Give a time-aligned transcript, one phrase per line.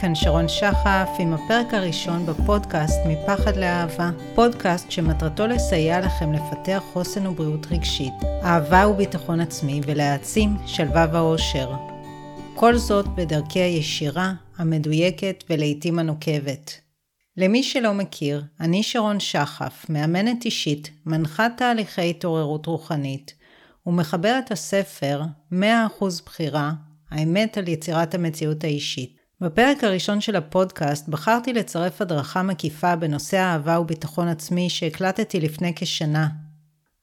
[0.00, 4.10] כאן שרון שחף עם הפרק הראשון בפודקאסט מפחד לאהבה.
[4.34, 11.72] פודקאסט שמטרתו לסייע לכם לפתח חוסן ובריאות רגשית, אהבה וביטחון עצמי ולהעצים שלווה ואושר.
[12.54, 16.80] כל זאת בדרכי הישירה, המדויקת ולעיתים הנוקבת.
[17.36, 23.34] למי שלא מכיר, אני שרון שחף, מאמנת אישית, מנחת תהליכי התעוררות רוחנית,
[23.86, 25.56] ומחברת הספר 100%
[26.26, 26.72] בחירה,
[27.10, 29.19] האמת על יצירת המציאות האישית.
[29.40, 36.28] בפרק הראשון של הפודקאסט בחרתי לצרף הדרכה מקיפה בנושא אהבה וביטחון עצמי שהקלטתי לפני כשנה.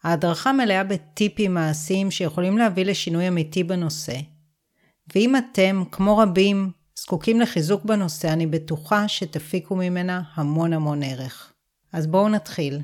[0.04, 4.16] ההדרכה מלאה בטיפים מעשיים שיכולים להביא לשינוי אמיתי בנושא.
[5.16, 11.52] ואם אתם, כמו רבים, זקוקים לחיזוק בנושא, אני בטוחה שתפיקו ממנה המון המון ערך.
[11.94, 12.80] אז בואו נתחיל.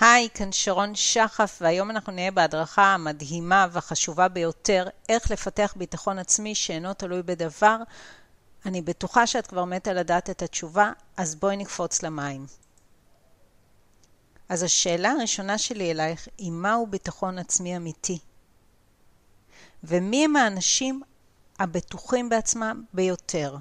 [0.00, 6.54] היי, כאן שרון שחף, והיום אנחנו נהיה בהדרכה המדהימה והחשובה ביותר, איך לפתח ביטחון עצמי
[6.54, 7.76] שאינו תלוי בדבר.
[8.66, 12.46] אני בטוחה שאת כבר מתה לדעת את התשובה, אז בואי נקפוץ למים.
[14.48, 18.18] אז השאלה הראשונה שלי אלייך היא מהו ביטחון עצמי אמיתי?
[19.84, 21.02] ומי הם האנשים
[21.58, 23.56] הבטוחים בעצמם ביותר?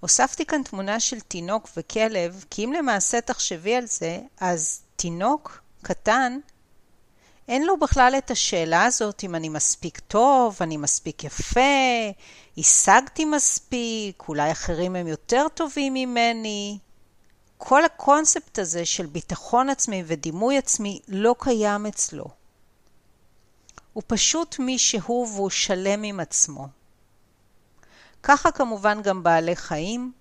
[0.00, 6.38] הוספתי כאן תמונה של תינוק וכלב, כי אם למעשה תחשבי על זה, אז תינוק קטן,
[7.48, 11.60] אין לו בכלל את השאלה הזאת אם אני מספיק טוב, אני מספיק יפה,
[12.58, 16.78] השגתי מספיק, אולי אחרים הם יותר טובים ממני.
[17.58, 22.24] כל הקונספט הזה של ביטחון עצמי ודימוי עצמי לא קיים אצלו.
[23.92, 26.68] הוא פשוט מי שהוא והוא שלם עם עצמו.
[28.22, 30.12] ככה כמובן גם בעלי חיים,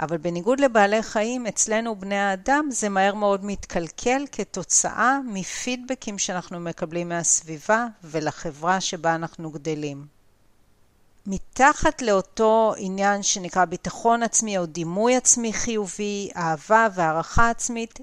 [0.00, 7.08] אבל בניגוד לבעלי חיים, אצלנו בני האדם זה מהר מאוד מתקלקל כתוצאה מפידבקים שאנחנו מקבלים
[7.08, 10.06] מהסביבה ולחברה שבה אנחנו גדלים.
[11.26, 17.98] מתחת לאותו עניין שנקרא ביטחון עצמי או דימוי עצמי חיובי, אהבה והערכה עצמית,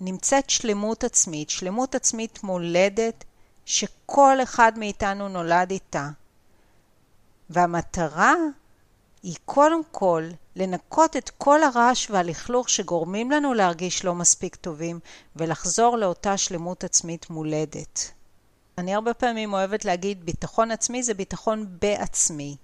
[0.00, 3.24] נמצאת שלמות עצמית, שלמות עצמית מולדת
[3.64, 6.08] שכל אחד מאיתנו נולד איתה.
[7.50, 8.34] והמטרה
[9.22, 10.24] היא קודם כל
[10.56, 15.00] לנקות את כל הרעש והלכלוך שגורמים לנו להרגיש לא מספיק טובים
[15.36, 18.10] ולחזור לאותה שלמות עצמית מולדת.
[18.78, 22.56] אני הרבה פעמים אוהבת להגיד ביטחון עצמי זה ביטחון בעצמי.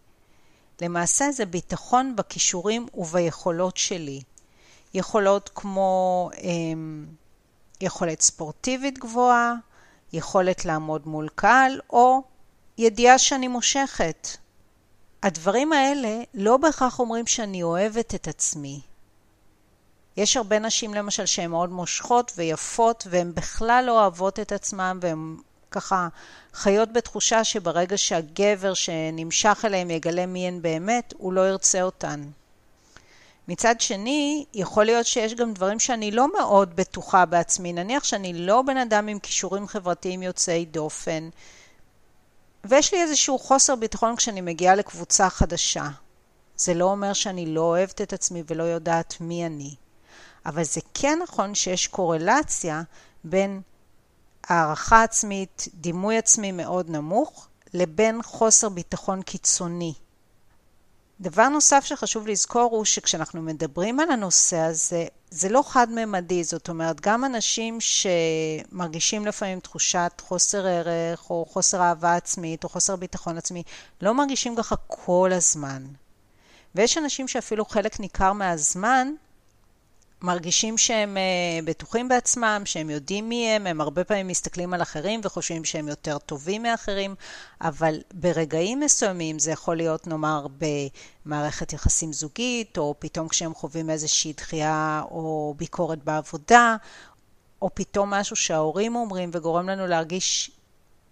[0.82, 4.22] למעשה זה ביטחון בכישורים וביכולות שלי.
[4.94, 6.50] יכולות כמו אה,
[7.81, 9.54] יכולת ספורטיבית גבוהה,
[10.12, 12.22] יכולת לעמוד מול קהל, או
[12.78, 14.28] ידיעה שאני מושכת.
[15.25, 18.81] הדברים האלה לא בהכרח אומרים שאני אוהבת את עצמי.
[20.17, 25.37] יש הרבה נשים למשל שהן מאוד מושכות ויפות והן בכלל לא אוהבות את עצמן והן
[25.71, 26.09] ככה
[26.55, 32.25] חיות בתחושה שברגע שהגבר שנמשך אליהם יגלה מי הן באמת, הוא לא ירצה אותן.
[33.49, 37.73] מצד שני, יכול להיות שיש גם דברים שאני לא מאוד בטוחה בעצמי.
[37.73, 41.29] נניח שאני לא בן אדם עם כישורים חברתיים יוצאי דופן,
[42.65, 45.89] ויש לי איזשהו חוסר ביטחון כשאני מגיעה לקבוצה חדשה.
[46.57, 49.75] זה לא אומר שאני לא אוהבת את עצמי ולא יודעת מי אני.
[50.47, 52.83] אבל זה כן נכון שיש קורלציה
[53.25, 53.61] בין
[54.49, 59.95] הערכה עצמית, דימוי עצמי מאוד נמוך, לבין חוסר ביטחון קיצוני.
[61.25, 67.01] דבר נוסף שחשוב לזכור הוא שכשאנחנו מדברים על הנושא הזה, זה לא חד-ממדי, זאת אומרת,
[67.01, 73.63] גם אנשים שמרגישים לפעמים תחושת חוסר ערך, או חוסר אהבה עצמית, או חוסר ביטחון עצמי,
[74.03, 75.84] לא מרגישים ככה כל הזמן.
[76.75, 79.09] ויש אנשים שאפילו חלק ניכר מהזמן
[80.25, 85.21] מרגישים שהם uh, בטוחים בעצמם, שהם יודעים מי הם, הם הרבה פעמים מסתכלים על אחרים
[85.25, 87.15] וחושבים שהם יותר טובים מאחרים,
[87.61, 90.47] אבל ברגעים מסוימים זה יכול להיות נאמר
[91.27, 96.77] במערכת יחסים זוגית, או פתאום כשהם חווים איזושהי דחייה או ביקורת בעבודה,
[97.63, 100.51] או פתאום משהו שההורים אומרים וגורם לנו להרגיש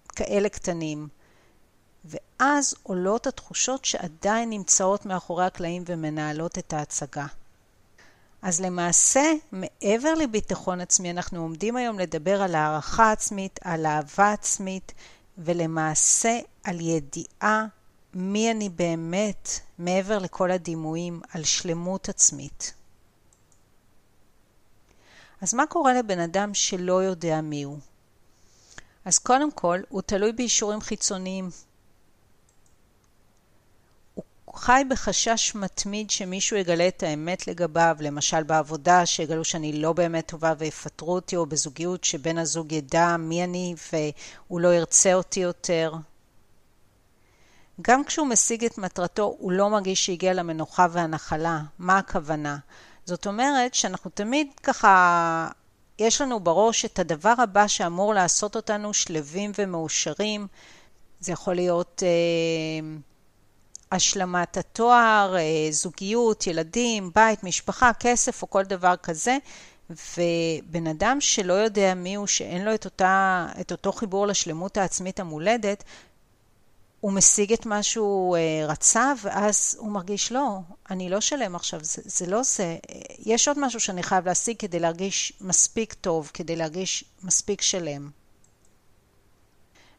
[0.08, 1.08] כאלה קטנים.
[2.04, 7.26] ואז עולות התחושות שעדיין נמצאות מאחורי הקלעים ומנהלות את ההצגה.
[8.42, 14.92] אז למעשה, מעבר לביטחון עצמי, אנחנו עומדים היום לדבר על הערכה עצמית, על אהבה עצמית,
[15.38, 17.66] ולמעשה על ידיעה
[18.14, 19.48] מי אני באמת,
[19.78, 22.74] מעבר לכל הדימויים, על שלמות עצמית.
[25.40, 27.78] אז מה קורה לבן אדם שלא יודע מי הוא?
[29.04, 31.50] אז קודם כל, הוא תלוי באישורים חיצוניים.
[34.54, 40.52] חי בחשש מתמיד שמישהו יגלה את האמת לגביו, למשל בעבודה, שיגלו שאני לא באמת טובה
[40.58, 45.92] ויפטרו אותי, או בזוגיות שבן הזוג ידע מי אני והוא לא ירצה אותי יותר.
[47.82, 51.60] גם כשהוא משיג את מטרתו, הוא לא מרגיש שהגיע למנוחה והנחלה.
[51.78, 52.58] מה הכוונה?
[53.04, 55.48] זאת אומרת שאנחנו תמיד ככה,
[55.98, 60.46] יש לנו בראש את הדבר הבא שאמור לעשות אותנו שלווים ומאושרים.
[61.20, 62.96] זה יכול להיות אה,
[63.92, 69.38] השלמת התואר, אה, זוגיות, ילדים, בית, משפחה, כסף או כל דבר כזה.
[69.90, 75.20] ובן אדם שלא יודע מי הוא, שאין לו את, אותה, את אותו חיבור לשלמות העצמית
[75.20, 75.84] המולדת,
[77.00, 80.58] הוא משיג את מה שהוא אה, רצה, ואז הוא מרגיש, לא,
[80.90, 82.76] אני לא שלם עכשיו, זה, זה לא זה.
[83.18, 88.21] יש עוד משהו שאני חייב להשיג כדי להרגיש מספיק טוב, כדי להרגיש מספיק שלם.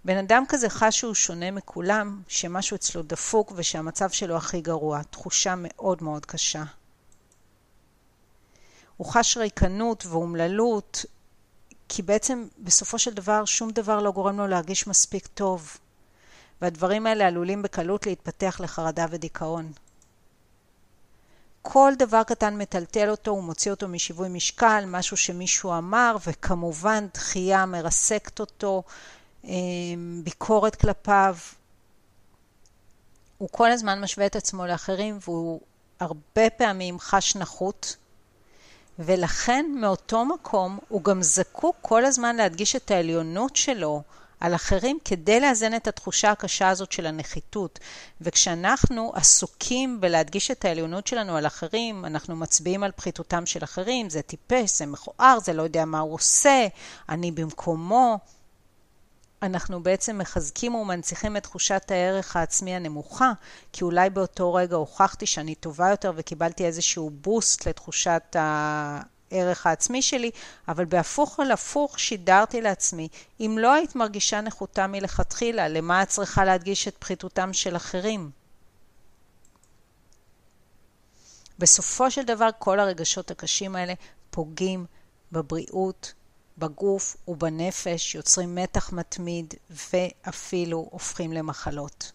[0.06, 5.04] בן אדם כזה חש שהוא שונה מכולם, שמשהו אצלו דפוק ושהמצב שלו הכי גרוע.
[5.04, 6.64] תחושה מאוד מאוד קשה.
[8.98, 11.06] הוא חש ריקנות ואומללות,
[11.90, 15.78] כי בעצם בסופו של דבר שום דבר לא גורם לו להרגיש מספיק טוב.
[16.62, 19.72] והדברים האלה עלולים בקלות להתפתח לחרדה ודיכאון.
[21.62, 27.66] כל דבר קטן מטלטל אותו, הוא מוציא אותו משיווי משקל, משהו שמישהו אמר, וכמובן דחייה
[27.66, 28.84] מרסקת אותו,
[30.24, 31.36] ביקורת כלפיו.
[33.38, 35.62] הוא כל הזמן משווה את עצמו לאחרים, והוא
[36.00, 37.95] הרבה פעמים חש נחות,
[39.00, 44.01] ולכן מאותו מקום הוא גם זקוק כל הזמן להדגיש את העליונות שלו
[44.40, 47.80] על אחרים כדי לאזן את התחושה הקשה הזאת של הנחיתות.
[48.22, 54.22] וכשאנחנו עסוקים בלהדגיש את העליונות שלנו על אחרים, אנחנו מצביעים על פחיתותם של אחרים, זה
[54.22, 56.68] טיפש, זה מכוער, זה לא יודע מה הוא עושה,
[57.10, 58.19] אני במקומו.
[59.44, 63.31] אנחנו בעצם מחזקים ומנציחים את תחושת הערך העצמי הנמוכה,
[63.74, 70.31] כי אולי באותו רגע הוכחתי שאני טובה יותר וקיבלתי איזשהו בוסט לתחושת הערך העצמי שלי,
[70.68, 73.07] אבל בהפוך על הפוך שידרתי לעצמי,
[73.40, 78.31] אם לא היית מרגישה נחותה מלכתחילה, למה את צריכה להדגיש את פחיתותם של אחרים?
[81.60, 83.94] בסופו של דבר כל הרגשות הקשים האלה
[84.30, 84.86] פוגעים
[85.31, 86.13] בבריאות,
[86.58, 92.12] בגוף ובנפש, יוצרים מתח מתמיד ואפילו הופכים למחלות.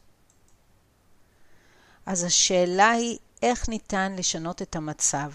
[2.06, 5.30] אז השאלה היא איך ניתן לשנות את המצב.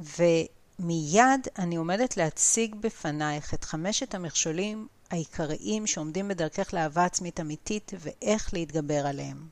[0.00, 8.54] ומיד אני עומדת להציג בפנייך את חמשת המכשולים העיקריים שעומדים בדרכך לאהבה עצמית אמיתית ואיך
[8.54, 9.48] להתגבר עליהם.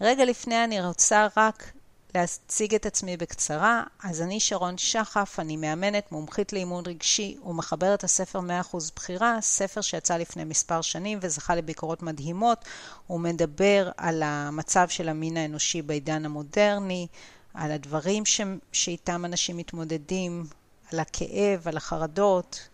[0.00, 1.72] רגע לפני אני רוצה רק
[2.14, 8.40] להציג את עצמי בקצרה, אז אני שרון שחף, אני מאמנת, מומחית לאימון רגשי ומחברת הספר
[8.72, 12.64] 100% בחירה, ספר שיצא לפני מספר שנים וזכה לביקורות מדהימות.
[13.06, 17.06] הוא מדבר על המצב של המין האנושי בעידן המודרני,
[17.54, 18.40] על הדברים ש...
[18.72, 20.46] שאיתם אנשים מתמודדים,
[20.92, 22.68] על הכאב, על החרדות,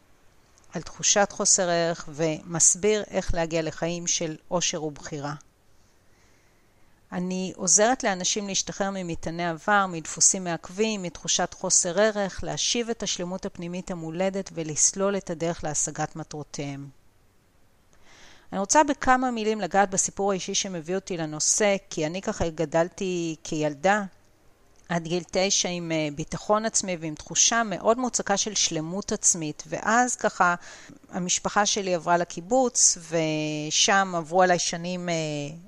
[0.74, 5.34] על תחושת חוסר ערך, ומסביר איך להגיע לחיים של עושר ובחירה.
[7.16, 13.90] אני עוזרת לאנשים להשתחרר ממטעני עבר, מדפוסים מעכבים, מתחושת חוסר ערך, להשיב את השלמות הפנימית
[13.90, 16.88] המולדת ולסלול את הדרך להשגת מטרותיהם.
[18.52, 24.02] אני רוצה בכמה מילים לגעת בסיפור האישי שמביא אותי לנושא, כי אני ככה גדלתי כילדה
[24.88, 29.62] עד גיל תשע עם אה, ביטחון עצמי ועם תחושה מאוד מוצקה של שלמות עצמית.
[29.66, 30.54] ואז ככה
[31.10, 35.14] המשפחה שלי עברה לקיבוץ, ושם עברו עליי שנים אה,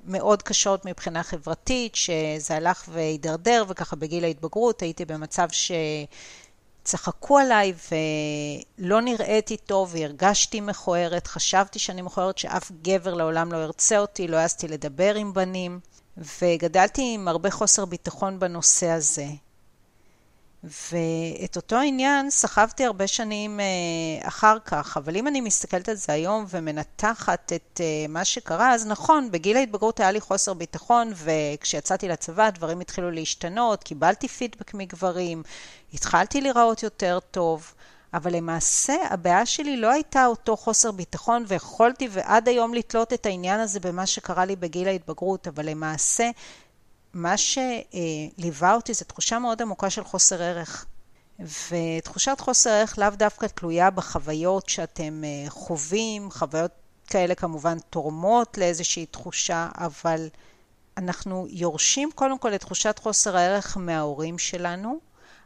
[0.05, 5.71] מאוד קשות מבחינה חברתית, שזה הלך והידרדר, וככה בגיל ההתבגרות הייתי במצב ש...
[6.83, 7.73] צחקו עליי
[8.79, 14.37] ולא נראיתי טוב והרגשתי מכוערת, חשבתי שאני מכוערת שאף גבר לעולם לא ירצה אותי, לא
[14.37, 15.79] העזתי לדבר עם בנים.
[16.19, 19.25] וגדלתי עם הרבה חוסר ביטחון בנושא הזה.
[20.63, 23.65] ואת אותו עניין סחבתי הרבה שנים אה,
[24.27, 28.87] אחר כך, אבל אם אני מסתכלת על זה היום ומנתחת את אה, מה שקרה, אז
[28.87, 35.43] נכון, בגיל ההתבגרות היה לי חוסר ביטחון, וכשיצאתי לצבא הדברים התחילו להשתנות, קיבלתי פידבק מגברים,
[35.93, 37.73] התחלתי להיראות יותר טוב.
[38.13, 43.59] אבל למעשה הבעיה שלי לא הייתה אותו חוסר ביטחון ויכולתי ועד היום לתלות את העניין
[43.59, 46.29] הזה במה שקרה לי בגיל ההתבגרות, אבל למעשה
[47.13, 50.85] מה שליווה אותי זה תחושה מאוד עמוקה של חוסר ערך.
[51.39, 56.71] ותחושת חוסר ערך לאו דווקא תלויה בחוויות שאתם אה, חווים, חוויות
[57.07, 60.29] כאלה כמובן תורמות לאיזושהי תחושה, אבל
[60.97, 64.99] אנחנו יורשים קודם כל את תחושת חוסר הערך מההורים שלנו,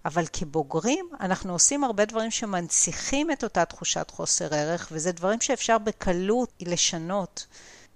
[0.06, 5.78] אבל כבוגרים אנחנו עושים הרבה דברים שמנציחים את אותה תחושת חוסר ערך, וזה דברים שאפשר
[5.78, 7.46] בקלות לשנות.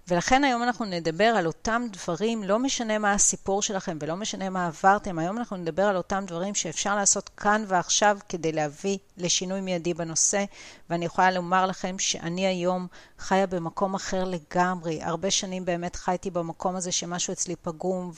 [0.10, 4.68] ולכן היום אנחנו נדבר על אותם דברים, לא משנה מה הסיפור שלכם ולא משנה מה
[4.68, 9.94] עברתם, היום אנחנו נדבר על אותם דברים שאפשר לעשות כאן ועכשיו כדי להביא לשינוי מיידי
[9.94, 10.44] בנושא,
[10.90, 12.88] ואני יכולה לומר לכם שאני היום
[13.20, 15.04] חיה במקום אחר לגמרי.
[15.04, 18.12] הרבה שנים באמת חייתי במקום הזה שמשהו אצלי פגום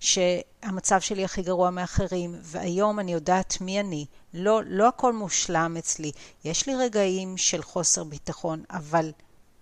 [0.00, 4.06] ושהמצב שלי הכי גרוע מאחרים, והיום אני יודעת מי אני.
[4.34, 6.12] לא, לא הכל מושלם אצלי.
[6.44, 9.10] יש לי רגעים של חוסר ביטחון, אבל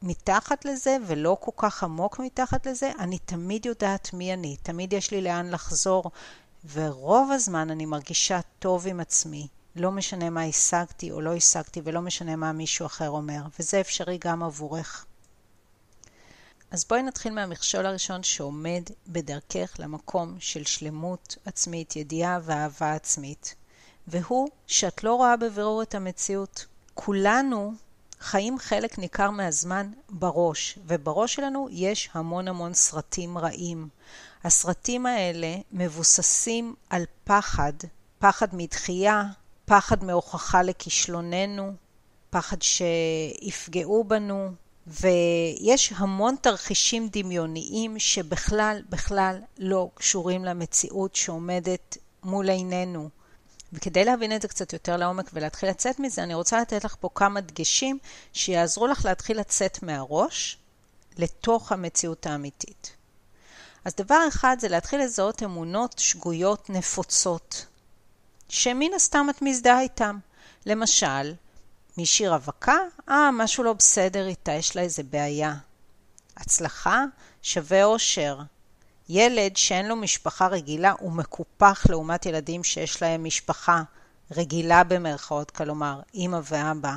[0.03, 5.11] מתחת לזה ולא כל כך עמוק מתחת לזה, אני תמיד יודעת מי אני, תמיד יש
[5.11, 6.11] לי לאן לחזור,
[6.73, 9.49] ורוב הזמן אני מרגישה טוב עם עצמי.
[9.77, 14.19] לא משנה מה השגתי או לא השגתי ולא משנה מה מישהו אחר אומר, וזה אפשרי
[14.19, 15.07] גם עבורך.
[16.71, 23.55] אז בואי נתחיל מהמכשול הראשון שעומד בדרכך למקום של שלמות עצמית, ידיעה ואהבה עצמית,
[24.09, 26.67] והוא שאת לא רואה בבירור את המציאות.
[26.95, 27.73] כולנו
[28.21, 33.89] חיים חלק ניכר מהזמן בראש, ובראש שלנו יש המון המון סרטים רעים.
[34.45, 37.73] הסרטים האלה מבוססים על פחד,
[38.19, 39.25] פחד מדחייה,
[39.65, 41.73] פחד מהוכחה לכישלוננו,
[42.31, 44.51] פחד שיפגעו בנו,
[44.87, 53.09] ויש המון תרחישים דמיוניים שבכלל בכלל לא קשורים למציאות שעומדת מול עינינו.
[53.73, 57.09] וכדי להבין את זה קצת יותר לעומק ולהתחיל לצאת מזה, אני רוצה לתת לך פה
[57.15, 57.99] כמה דגשים
[58.33, 60.59] שיעזרו לך להתחיל לצאת מהראש
[61.19, 62.97] לתוך המציאות האמיתית.
[63.85, 67.67] אז דבר אחד זה להתחיל לזהות אמונות שגויות נפוצות,
[68.49, 70.19] שמן הסתם את מזדהה איתם.
[70.67, 71.35] למשל,
[71.97, 75.55] מישהי רווקה, אה, משהו לא בסדר איתה, יש לה איזה בעיה.
[76.37, 77.05] הצלחה
[77.43, 78.39] שווה אושר.
[79.09, 83.83] ילד שאין לו משפחה רגילה הוא מקופח לעומת ילדים שיש להם משפחה
[84.31, 86.97] רגילה במרכאות, כלומר, אימא ואבא,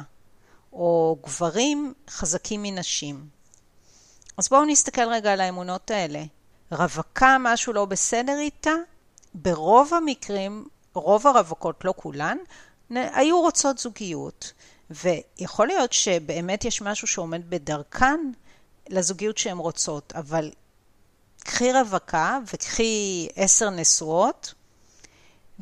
[0.73, 3.27] או גברים חזקים מנשים.
[4.37, 6.23] אז בואו נסתכל רגע על האמונות האלה.
[6.71, 8.73] רווקה, משהו לא בסדר איתה?
[9.33, 12.37] ברוב המקרים, רוב הרווקות, לא כולן,
[12.89, 14.53] היו רוצות זוגיות.
[14.89, 18.19] ויכול להיות שבאמת יש משהו שעומד בדרכן
[18.89, 20.51] לזוגיות שהן רוצות, אבל
[21.43, 24.53] קחי רווקה וקחי עשר נשואות,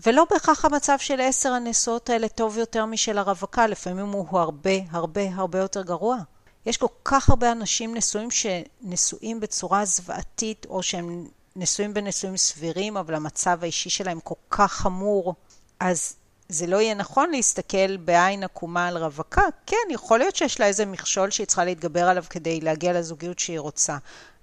[0.06, 5.22] ולא בהכרח המצב של עשר הנשואות האלה טוב יותר משל הרווקה, לפעמים הוא הרבה הרבה
[5.34, 6.18] הרבה יותר גרוע.
[6.66, 13.14] יש כל כך הרבה אנשים נשואים שנשואים בצורה זוועתית, או שהם נשואים בנשואים סבירים, אבל
[13.16, 15.36] המצב האישי שלהם כל כך חמור,
[15.80, 16.16] אז
[16.50, 19.42] זה לא יהיה נכון להסתכל בעין עקומה על רווקה.
[19.66, 23.60] כן, יכול להיות שיש לה איזה מכשול שהיא צריכה להתגבר עליו כדי להגיע לזוגיות שהיא
[23.60, 23.98] רוצה,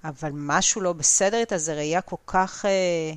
[0.05, 3.13] אבל משהו לא בסדר איתה, זו ראייה כל כך אה,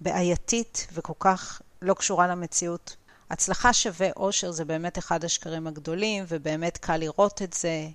[0.00, 2.96] בעייתית וכל כך לא קשורה למציאות.
[3.30, 7.88] הצלחה שווה אושר זה באמת אחד השקרים הגדולים, ובאמת קל לראות את זה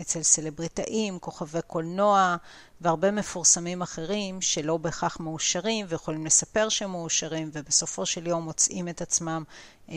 [0.00, 2.36] אצל סלבריטאים, כוכבי קולנוע
[2.80, 9.02] והרבה מפורסמים אחרים שלא בהכרח מאושרים ויכולים לספר שהם מאושרים ובסופו של יום מוצאים את
[9.02, 9.42] עצמם
[9.90, 9.96] אה,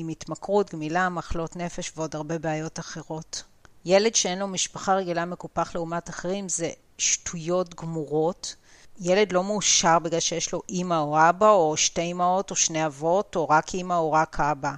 [0.00, 3.42] עם התמכרות, גמילה, מחלות נפש ועוד הרבה בעיות אחרות.
[3.84, 8.56] ילד שאין לו משפחה רגילה מקופח לעומת אחרים זה שטויות גמורות.
[9.00, 13.36] ילד לא מאושר בגלל שיש לו אימא או אבא, או שתי אמהות, או שני אבות,
[13.36, 14.72] או רק אימא או רק אבא.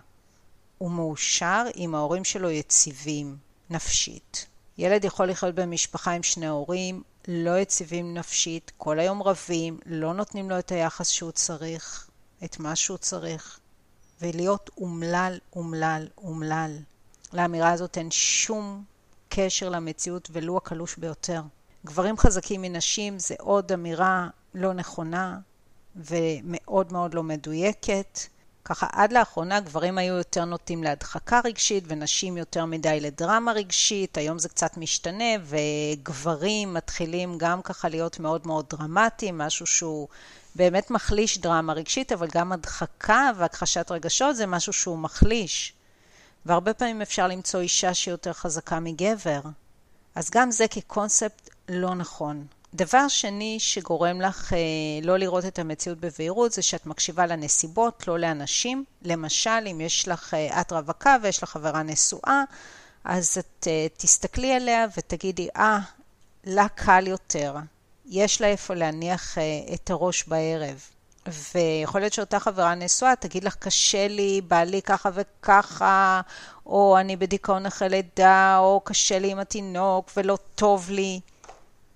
[0.79, 3.37] הוא מאושר אם ההורים שלו יציבים
[3.71, 4.47] נפשית.
[4.79, 10.51] ילד יכול לחיות במשפחה עם שני הורים, לא יציבים נפשית, כל היום רבים, לא נותנים
[10.51, 12.09] לו את היחס שהוא צריך,
[12.45, 13.61] את מה שהוא צריך,
[14.21, 16.79] ולהיות אומלל, אומלל, אומלל.
[17.33, 18.85] לאמירה הזאת אין שום
[19.37, 21.43] קשר למציאות ולו הקלוש ביותר.
[21.87, 25.39] גברים חזקים מנשים זה עוד אמירה לא נכונה
[25.97, 28.21] ומאוד מאוד לא מדויקת.
[28.65, 34.39] ככה עד לאחרונה גברים היו יותר נוטים להדחקה רגשית ונשים יותר מדי לדרמה רגשית, היום
[34.39, 40.09] זה קצת משתנה וגברים מתחילים גם ככה להיות מאוד מאוד דרמטיים, משהו שהוא
[40.55, 45.73] באמת מחליש דרמה רגשית, אבל גם הדחקה והכחשת רגשות זה משהו שהוא מחליש.
[46.47, 49.41] והרבה פעמים אפשר למצוא אישה שהיא יותר חזקה מגבר.
[50.15, 52.47] אז גם זה כקונספט לא נכון.
[52.75, 54.59] דבר שני שגורם לך אה,
[55.03, 58.85] לא לראות את המציאות בבהירות זה שאת מקשיבה לנסיבות, לא לאנשים.
[59.03, 62.43] למשל, אם יש לך, אה, את רווקה ויש לך חברה נשואה,
[63.05, 65.79] אז את אה, תסתכלי עליה ותגידי, אה,
[66.45, 67.55] לה קל יותר.
[68.07, 69.43] יש לה איפה להניח אה,
[69.75, 70.81] את הראש בערב.
[71.29, 76.21] ויכול להיות שאותה חברה נשואה תגיד לך, קשה לי, בא לי ככה וככה,
[76.67, 81.21] או אני בדיכאון אחרי לידה, או קשה לי עם התינוק ולא טוב לי.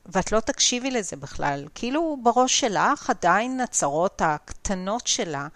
[0.06, 1.68] ואת לא תקשיבי לזה בכלל.
[1.74, 5.48] כאילו בראש שלך עדיין הצרות הקטנות שלה,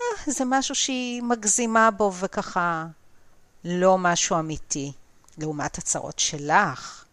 [0.00, 2.86] אה, זה משהו שהיא מגזימה בו וככה
[3.64, 4.92] לא משהו אמיתי,
[5.38, 7.04] לעומת הצרות שלך.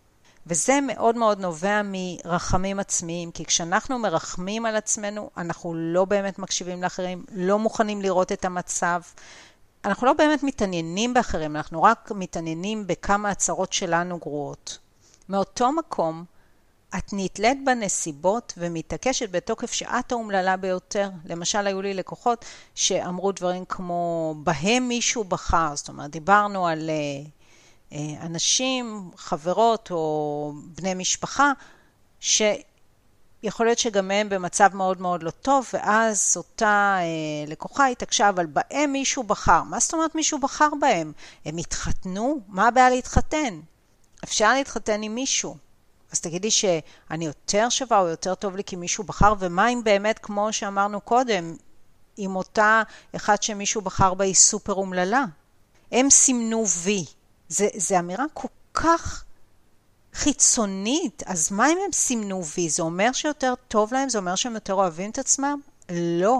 [0.47, 6.83] וזה מאוד מאוד נובע מרחמים עצמיים, כי כשאנחנו מרחמים על עצמנו, אנחנו לא באמת מקשיבים
[6.83, 9.01] לאחרים, לא מוכנים לראות את המצב.
[9.85, 14.77] אנחנו לא באמת מתעניינים באחרים, אנחנו רק מתעניינים בכמה הצהרות שלנו גרועות.
[15.29, 16.25] מאותו מקום,
[16.97, 21.09] את נתלית בנסיבות ומתעקשת בתוקף שאת האומללה ביותר.
[21.25, 25.75] למשל, היו לי לקוחות שאמרו דברים כמו, בהם מישהו בחר.
[25.75, 27.29] זאת אומרת, דיברנו על uh,
[28.21, 31.51] אנשים, חברות או בני משפחה,
[32.19, 38.45] שיכול להיות שגם הם במצב מאוד מאוד לא טוב, ואז אותה uh, לקוחה התעקשה, אבל
[38.45, 39.63] בהם מישהו בחר.
[39.63, 41.11] מה זאת אומרת מישהו בחר בהם?
[41.45, 42.39] הם התחתנו?
[42.47, 43.59] מה הבעיה להתחתן?
[44.23, 45.57] אפשר להתחתן עם מישהו.
[46.11, 50.19] אז תגידי שאני יותר שווה או יותר טוב לי כי מישהו בחר, ומה אם באמת,
[50.19, 51.55] כמו שאמרנו קודם,
[52.17, 52.83] עם אותה
[53.15, 55.25] אחד שמישהו בחר בה היא סופר אומללה?
[55.91, 57.05] הם סימנו וי.
[57.49, 59.23] זו אמירה כל כך
[60.13, 62.69] חיצונית, אז מה אם הם סימנו וי?
[62.69, 64.09] זה אומר שיותר טוב להם?
[64.09, 65.59] זה אומר שהם יותר אוהבים את עצמם?
[65.91, 66.39] לא.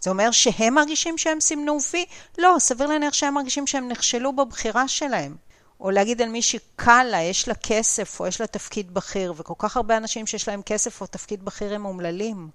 [0.00, 2.04] זה אומר שהם מרגישים שהם סימנו וי?
[2.38, 5.36] לא, סביר להניח שהם מרגישים שהם נכשלו בבחירה שלהם.
[5.80, 9.54] או להגיד על מישהי קל לה, יש לה כסף או יש לה תפקיד בכיר, וכל
[9.58, 12.48] כך הרבה אנשים שיש להם כסף או תפקיד בכיר הם אומללים,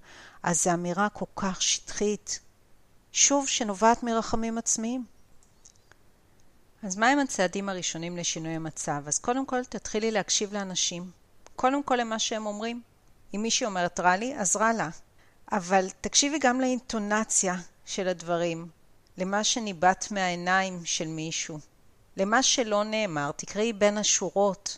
[0.43, 2.39] אז זו אמירה כל כך שטחית.
[3.11, 5.18] שוב, שנובעת מרחמים עצמיים.
[6.83, 9.03] אז מהם הצעדים הראשונים לשינוי המצב?
[9.07, 11.11] אז קודם כל תתחילי להקשיב לאנשים.
[11.55, 12.81] קודם כל למה שהם אומרים.
[13.35, 14.89] אם מישהי אומרת רע לי, אז רע לה.
[15.51, 17.55] אבל תקשיבי גם לאינטונציה
[17.85, 18.67] של הדברים,
[19.17, 21.59] למה שניבט מהעיניים של מישהו.
[22.17, 24.77] למה שלא נאמר, תקראי בין השורות.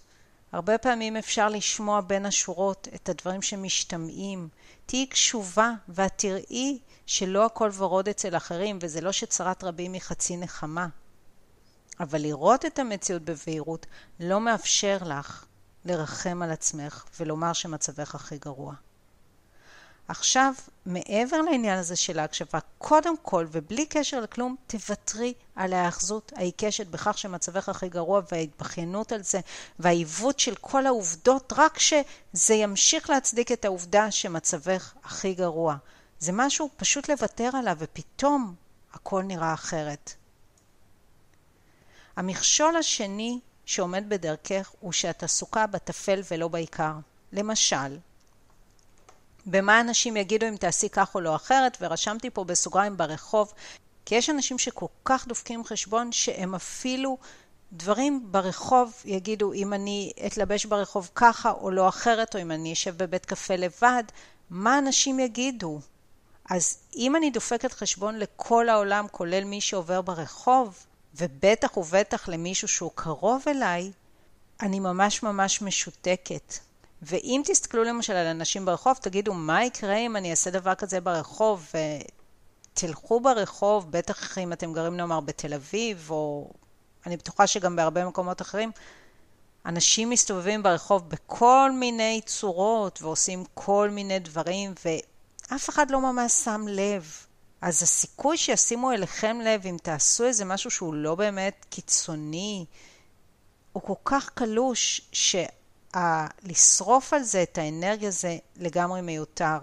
[0.52, 4.50] הרבה פעמים אפשר לשמוע בין השורות את הדברים שמשתמעים.
[4.86, 10.38] תהיי קשובה ואת תראי שלא הכל ורוד אצל אחרים, וזה לא שצרת רבים היא חצי
[10.38, 10.88] נחמה.
[12.02, 13.86] אבל לראות את המציאות בבהירות
[14.20, 15.46] לא מאפשר לך
[15.86, 18.74] לרחם על עצמך ולומר שמצבך הכי גרוע.
[20.08, 20.54] עכשיו,
[20.86, 27.18] מעבר לעניין הזה של ההקשבה, קודם כל, ובלי קשר לכלום, תוותרי על ההאחזות העיקשת בכך
[27.18, 29.40] שמצבך הכי גרוע וההתבכיינות על זה,
[29.80, 35.76] והעיוות של כל העובדות, רק שזה ימשיך להצדיק את העובדה שמצבך הכי גרוע.
[36.20, 38.56] זה משהו פשוט לוותר עליו, ופתאום
[38.94, 40.14] הכל נראה אחרת.
[42.16, 46.94] המכשול השני שעומד בדרכך הוא שאת עסוקה בטפל ולא בעיקר.
[47.34, 47.98] למשל,
[49.46, 53.54] במה אנשים יגידו אם תעשי כך או לא אחרת, ורשמתי פה בסוגריים ברחוב,
[54.06, 57.18] כי יש אנשים שכל כך דופקים חשבון שהם אפילו
[57.74, 62.98] דברים ברחוב יגידו אם אני אתלבש ברחוב ככה או לא אחרת, או אם אני אשב
[62.98, 64.04] בבית קפה לבד,
[64.50, 65.80] מה אנשים יגידו?
[66.50, 72.92] אז אם אני דופקת חשבון לכל העולם, כולל מי שעובר ברחוב, ובטח ובטח למישהו שהוא
[72.96, 73.92] קרוב אליי,
[74.62, 76.54] אני ממש ממש משותקת.
[77.02, 81.72] ואם תסתכלו למשל על אנשים ברחוב, תגידו, מה יקרה אם אני אעשה דבר כזה ברחוב?
[82.74, 86.52] תלכו ברחוב, בטח אם אתם גרים נאמר בתל אביב, או
[87.06, 88.72] אני בטוחה שגם בהרבה מקומות אחרים,
[89.66, 96.66] אנשים מסתובבים ברחוב בכל מיני צורות ועושים כל מיני דברים, ואף אחד לא ממש שם
[96.68, 97.26] לב.
[97.62, 102.66] אז הסיכוי שישימו אליכם לב אם תעשו איזה משהו שהוא לא באמת קיצוני,
[103.74, 105.36] הוא כל כך קלוש, ש...
[106.44, 109.58] לשרוף על זה את האנרגיה זה לגמרי מיותר.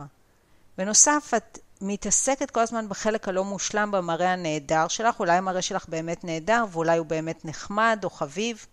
[0.78, 6.24] בנוסף, את מתעסקת כל הזמן בחלק הלא מושלם במראה הנהדר שלך, אולי המראה שלך באמת
[6.24, 8.66] נהדר ואולי הוא באמת נחמד או חביב,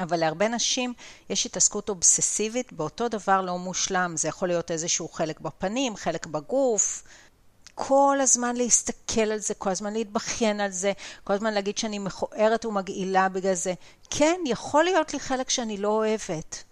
[0.00, 0.94] אבל להרבה נשים
[1.30, 4.16] יש התעסקות אובססיבית באותו דבר לא מושלם.
[4.16, 7.02] זה יכול להיות איזשהו חלק בפנים, חלק בגוף,
[7.74, 10.92] כל הזמן להסתכל על זה, כל הזמן להתבכיין על זה,
[11.24, 13.74] כל הזמן להגיד שאני מכוערת ומגעילה בגלל זה.
[14.10, 16.64] כן, יכול להיות לי חלק שאני לא אוהבת.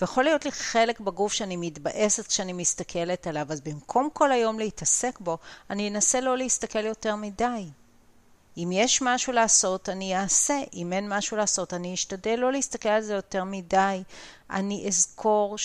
[0.00, 5.18] ויכול להיות לי חלק בגוף שאני מתבאסת כשאני מסתכלת עליו, אז במקום כל היום להתעסק
[5.20, 5.38] בו,
[5.70, 7.68] אני אנסה לא להסתכל יותר מדי.
[8.56, 10.58] אם יש משהו לעשות, אני אעשה.
[10.74, 14.02] אם אין משהו לעשות, אני אשתדל לא להסתכל על זה יותר מדי.
[14.50, 15.58] אני אזכור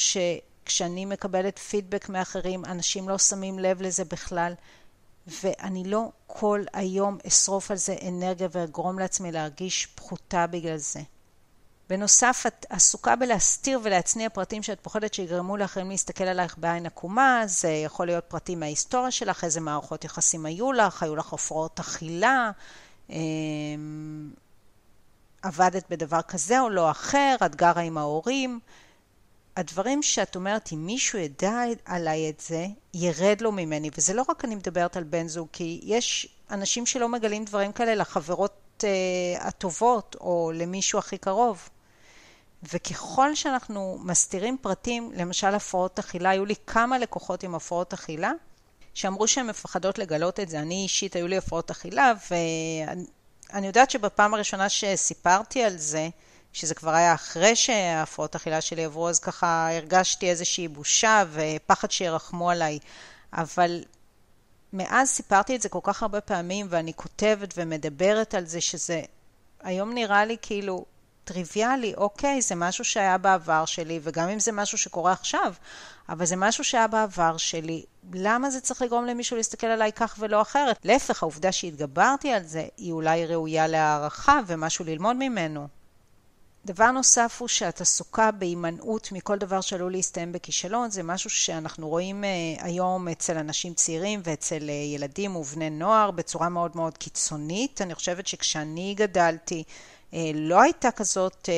[0.66, 4.54] שכשאני מקבלת פידבק מאחרים, אנשים לא שמים לב לזה בכלל.
[5.28, 11.00] ואני לא כל היום אשרוף על זה אנרגיה ואגרום לעצמי להרגיש פחותה בגלל זה.
[11.90, 17.70] בנוסף, את עסוקה בלהסתיר ולהצניע פרטים שאת פוחדת שיגרמו לאחרים להסתכל עלייך בעין עקומה, זה
[17.70, 22.52] יכול להיות פרטים מההיסטוריה שלך, איזה מערכות יחסים היו לך, היו לך הפרעות אכילה,
[23.10, 24.30] אמ,
[25.42, 28.60] עבדת בדבר כזה או לא אחר, את גרה עם ההורים.
[29.58, 33.90] הדברים שאת אומרת, אם מישהו ידע עליי את זה, ירד לו ממני.
[33.98, 37.96] וזה לא רק אני מדברת על בן זוג, כי יש אנשים שלא מגלים דברים כאלה
[37.96, 38.86] לחברות uh,
[39.40, 41.70] הטובות או למישהו הכי קרוב.
[42.74, 48.32] וככל שאנחנו מסתירים פרטים, למשל הפרעות אכילה, היו לי כמה לקוחות עם הפרעות אכילה,
[48.94, 50.60] שאמרו שהן מפחדות לגלות את זה.
[50.60, 56.10] אני אישית, היו לי הפרעות אכילה, ואני יודעת שבפעם הראשונה שסיפרתי על זה,
[56.56, 62.52] שזה כבר היה אחרי שההפרעות אכילה שלי עברו, אז ככה הרגשתי איזושהי בושה ופחד שירחמו
[62.52, 62.80] עליי.
[63.34, 63.84] אבל
[64.74, 69.02] מאז סיפרתי את זה כל כך הרבה פעמים, ואני כותבת ומדברת על זה, שזה
[69.64, 70.86] היום נראה לי כאילו
[71.24, 75.54] טריוויאלי, אוקיי, זה משהו שהיה בעבר שלי, וגם אם זה משהו שקורה עכשיו,
[76.10, 77.84] אבל זה משהו שהיה בעבר שלי.
[78.14, 80.78] למה זה צריך לגרום למישהו להסתכל עליי כך ולא אחרת?
[80.84, 85.68] להפך, העובדה שהתגברתי על זה, היא אולי ראויה להערכה ומשהו ללמוד ממנו.
[86.66, 92.24] דבר נוסף הוא שאת עסוקה בהימנעות מכל דבר שעלול להסתיים בכישלון, זה משהו שאנחנו רואים
[92.24, 97.82] uh, היום אצל אנשים צעירים ואצל uh, ילדים ובני נוער בצורה מאוד מאוד קיצונית.
[97.82, 99.64] אני חושבת שכשאני גדלתי,
[100.12, 101.50] uh, לא הייתה כזאת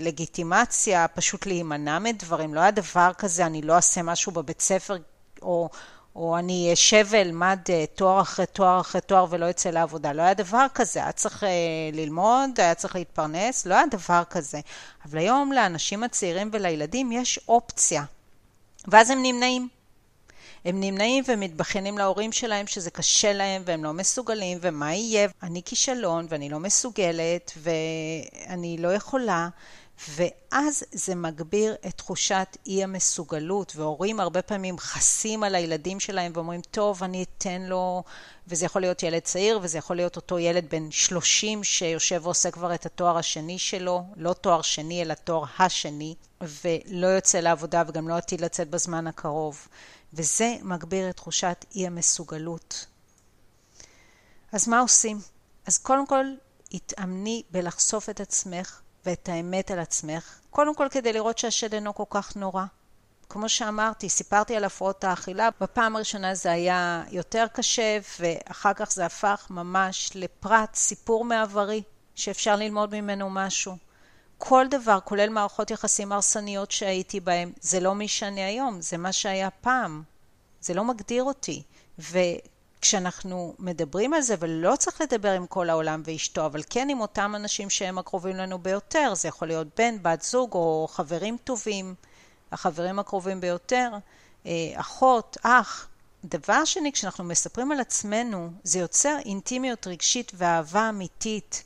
[0.00, 4.96] לגיטימציה פשוט להימנע מדברים, לא היה דבר כזה, אני לא אעשה משהו בבית ספר
[5.42, 5.68] או...
[6.16, 10.12] או אני אשב ואלמד אה, תואר אחרי תואר אחרי תואר ולא אצא לעבודה.
[10.12, 11.48] לא היה דבר כזה, היה צריך אה,
[11.92, 14.60] ללמוד, היה צריך להתפרנס, לא היה דבר כזה.
[15.04, 18.04] אבל היום לאנשים הצעירים ולילדים יש אופציה.
[18.88, 19.68] ואז הם נמנעים.
[20.64, 26.26] הם נמנעים ומתבכיינים להורים שלהם שזה קשה להם והם לא מסוגלים ומה יהיה, אני כישלון
[26.28, 29.48] ואני לא מסוגלת ואני לא יכולה
[30.08, 36.60] ואז זה מגביר את תחושת אי המסוגלות, והורים הרבה פעמים חסים על הילדים שלהם ואומרים,
[36.70, 38.02] טוב, אני אתן לו,
[38.48, 42.74] וזה יכול להיות ילד צעיר, וזה יכול להיות אותו ילד בן 30 שיושב ועושה כבר
[42.74, 48.16] את התואר השני שלו, לא תואר שני, אלא תואר השני, ולא יוצא לעבודה וגם לא
[48.16, 49.68] עתיד לצאת בזמן הקרוב.
[50.14, 52.86] וזה מגביר את תחושת אי המסוגלות.
[54.52, 55.18] אז מה עושים?
[55.66, 56.24] אז קודם כל,
[56.72, 62.04] התאמני בלחשוף את עצמך ואת האמת על עצמך, קודם כל כדי לראות שהשד אינו כל
[62.10, 62.64] כך נורא.
[63.28, 69.06] כמו שאמרתי, סיפרתי על הפרעות האכילה, בפעם הראשונה זה היה יותר קשה, ואחר כך זה
[69.06, 71.82] הפך ממש לפרט, סיפור מעברי,
[72.14, 73.76] שאפשר ללמוד ממנו משהו.
[74.38, 79.12] כל דבר, כולל מערכות יחסים הרסניות שהייתי בהן, זה לא מי שאני היום, זה מה
[79.12, 80.02] שהיה פעם.
[80.60, 81.62] זה לא מגדיר אותי.
[82.82, 87.32] כשאנחנו מדברים על זה, ולא צריך לדבר עם כל העולם ואשתו, אבל כן עם אותם
[87.36, 91.94] אנשים שהם הקרובים לנו ביותר, זה יכול להיות בן, בת זוג או חברים טובים,
[92.52, 93.90] החברים הקרובים ביותר,
[94.46, 95.88] אה, אחות, אח.
[96.24, 101.64] דבר שני, כשאנחנו מספרים על עצמנו, זה יוצר אינטימיות רגשית ואהבה אמיתית.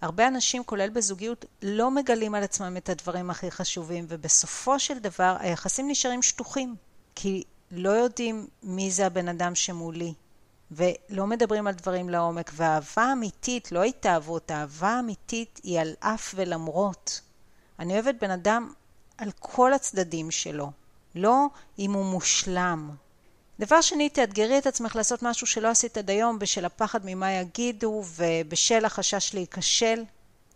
[0.00, 5.36] הרבה אנשים, כולל בזוגיות, לא מגלים על עצמם את הדברים הכי חשובים, ובסופו של דבר
[5.40, 6.76] היחסים נשארים שטוחים,
[7.14, 10.14] כי לא יודעים מי זה הבן אדם שמולי.
[10.70, 17.20] ולא מדברים על דברים לעומק, ואהבה אמיתית, לא התאהבות, אהבה אמיתית היא על אף ולמרות.
[17.78, 18.72] אני אוהבת בן אדם
[19.18, 20.70] על כל הצדדים שלו,
[21.14, 21.46] לא
[21.78, 22.90] אם הוא מושלם.
[23.60, 28.04] דבר שני, תאתגרי את עצמך לעשות משהו שלא עשית עד היום בשל הפחד ממה יגידו
[28.16, 30.04] ובשל החשש להיכשל.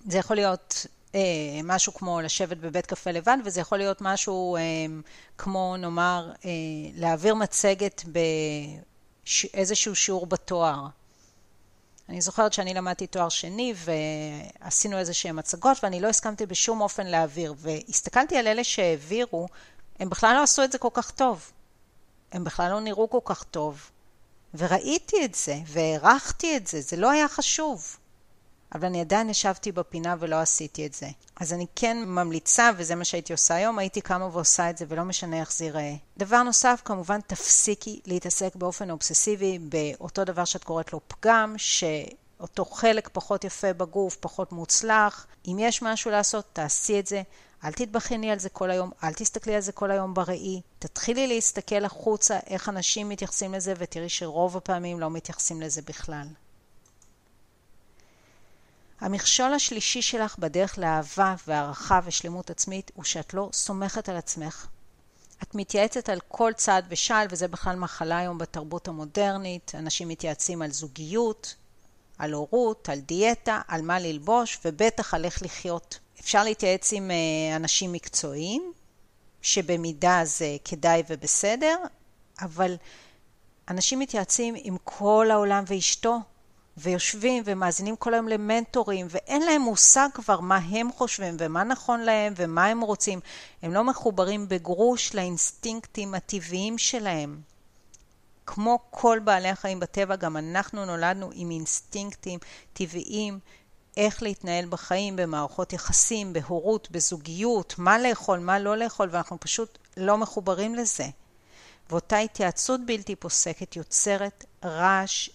[0.07, 1.21] זה יכול להיות אה,
[1.65, 4.63] משהו כמו לשבת בבית קפה לבן, וזה יכול להיות משהו אה,
[5.39, 6.51] כמו נאמר אה,
[6.95, 8.19] להעביר מצגת ב...
[9.55, 10.87] איזשהו שיעור בתואר.
[12.09, 17.07] אני זוכרת שאני למדתי תואר שני ועשינו איזה שהן הצגות ואני לא הסכמתי בשום אופן
[17.07, 19.49] להעביר והסתכלתי על אלה שהעבירו,
[19.99, 21.53] הם בכלל לא עשו את זה כל כך טוב.
[22.33, 23.91] הם בכלל לא נראו כל כך טוב.
[24.55, 27.97] וראיתי את זה והערכתי את זה, זה לא היה חשוב.
[28.75, 31.07] אבל אני עדיין ישבתי בפינה ולא עשיתי את זה.
[31.37, 35.05] אז אני כן ממליצה, וזה מה שהייתי עושה היום, הייתי קמה ועושה את זה ולא
[35.05, 35.95] משנה איך זה ייראה.
[36.19, 43.09] דבר נוסף, כמובן תפסיקי להתעסק באופן אובססיבי באותו דבר שאת קוראת לו פגם, שאותו חלק
[43.13, 45.27] פחות יפה בגוף, פחות מוצלח.
[45.47, 47.23] אם יש משהו לעשות, תעשי את זה.
[47.65, 50.61] אל תתבכייני על זה כל היום, אל תסתכלי על זה כל היום בראי.
[50.79, 56.27] תתחילי להסתכל החוצה איך אנשים מתייחסים לזה, ותראי שרוב הפעמים לא מתייחסים לזה בכלל.
[59.01, 64.67] המכשול השלישי שלך בדרך לאהבה והערכה ושלמות עצמית הוא שאת לא סומכת על עצמך.
[65.43, 69.73] את מתייעצת על כל צעד ושעל, וזה בכלל מחלה היום בתרבות המודרנית.
[69.75, 71.55] אנשים מתייעצים על זוגיות,
[72.19, 75.99] על הורות, על דיאטה, על מה ללבוש, ובטח על איך לחיות.
[76.21, 78.73] אפשר להתייעץ עם אה, אנשים מקצועיים,
[79.43, 81.77] שבמידה זה כדאי ובסדר,
[82.41, 82.77] אבל
[83.69, 86.19] אנשים מתייעצים עם כל העולם ואשתו,
[86.79, 92.33] ויושבים ומאזינים כל היום למנטורים, ואין להם מושג כבר מה הם חושבים ומה נכון להם
[92.37, 93.21] ומה הם רוצים.
[93.63, 97.41] הם לא מחוברים בגרוש לאינסטינקטים הטבעיים שלהם.
[98.47, 102.39] כמו כל בעלי החיים בטבע, גם אנחנו נולדנו עם אינסטינקטים
[102.73, 103.39] טבעיים
[103.97, 110.19] איך להתנהל בחיים, במערכות יחסים, בהורות, בזוגיות, מה לאכול, מה לא לאכול, ואנחנו פשוט לא
[110.19, 111.07] מחוברים לזה.
[111.91, 115.31] ואותה התייעצות בלתי פוסקת יוצרת רעש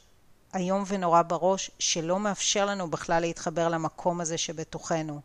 [0.55, 5.21] איום ונורא בראש, שלא מאפשר לנו בכלל להתחבר למקום הזה שבתוכנו.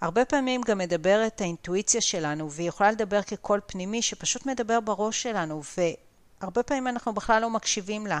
[0.00, 5.62] הרבה פעמים גם מדברת האינטואיציה שלנו, והיא יכולה לדבר כקול פנימי שפשוט מדבר בראש שלנו,
[6.40, 8.20] והרבה פעמים אנחנו בכלל לא מקשיבים לה.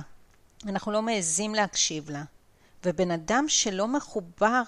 [0.66, 2.22] אנחנו לא מעזים להקשיב לה.
[2.84, 4.62] ובן אדם שלא מחובר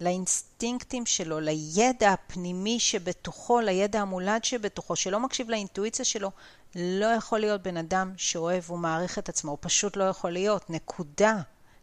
[0.00, 6.30] לאינסטינקטים שלו, לידע הפנימי שבתוכו, לידע המולד שבתוכו, שלא מקשיב לאינטואיציה שלו,
[6.76, 11.36] לא יכול להיות בן אדם שאוהב ומעריך את עצמו, הוא פשוט לא יכול להיות, נקודה.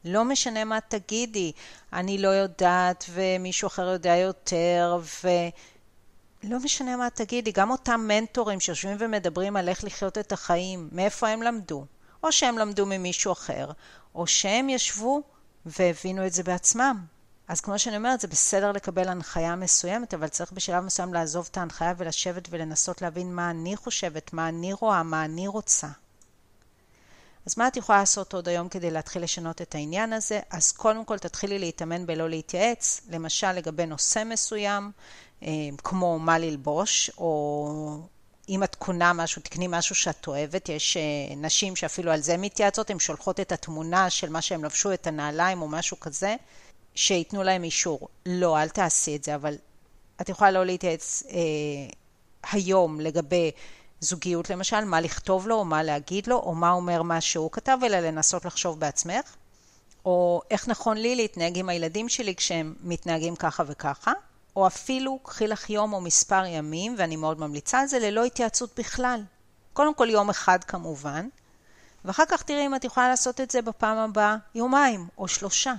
[0.06, 1.52] לא משנה מה תגידי,
[1.94, 8.98] אני לא יודעת ומישהו אחר יודע יותר, ולא משנה מה תגידי, גם אותם מנטורים שיושבים
[9.00, 11.86] ומדברים על איך לחיות את החיים, מאיפה הם למדו?
[12.24, 13.72] או שהם למדו ממישהו אחר,
[14.16, 15.22] או שהם ישבו
[15.66, 17.06] והבינו את זה בעצמם.
[17.52, 21.58] אז כמו שאני אומרת, זה בסדר לקבל הנחיה מסוימת, אבל צריך בשלב מסוים לעזוב את
[21.58, 25.88] ההנחיה ולשבת ולנסות להבין מה אני חושבת, מה אני רואה, מה אני רוצה.
[27.46, 30.40] אז מה את יכולה לעשות עוד היום כדי להתחיל לשנות את העניין הזה?
[30.50, 34.92] אז קודם כל תתחילי להתאמן בלא להתייעץ, למשל לגבי נושא מסוים,
[35.44, 35.50] אה,
[35.84, 37.98] כמו מה ללבוש, או
[38.50, 42.90] אם את קונה משהו, תקני משהו שאת אוהבת, יש אה, נשים שאפילו על זה מתייעצות,
[42.90, 46.36] הן שולחות את התמונה של מה שהם לבשו, את הנעליים או משהו כזה,
[46.96, 48.08] שייתנו להם אישור.
[48.26, 49.56] לא, אל תעשי את זה, אבל
[50.22, 51.40] את יכולה לא להתייעץ אה,
[52.52, 53.52] היום לגבי
[54.00, 57.78] זוגיות למשל, מה לכתוב לו או מה להגיד לו, או מה אומר מה שהוא כתב,
[57.86, 59.36] אלא לנסות לחשוב בעצמך,
[60.06, 64.12] או איך נכון לי להתנהג עם הילדים שלי כשהם מתנהגים ככה וככה,
[64.56, 68.80] או אפילו קחי לך יום או מספר ימים, ואני מאוד ממליצה על זה, ללא התייעצות
[68.80, 69.24] בכלל.
[69.74, 71.28] קודם כל יום אחד כמובן,
[72.06, 75.74] ואחר כך תראי אם את יכולה לעשות את זה בפעם הבאה יומיים או שלושה.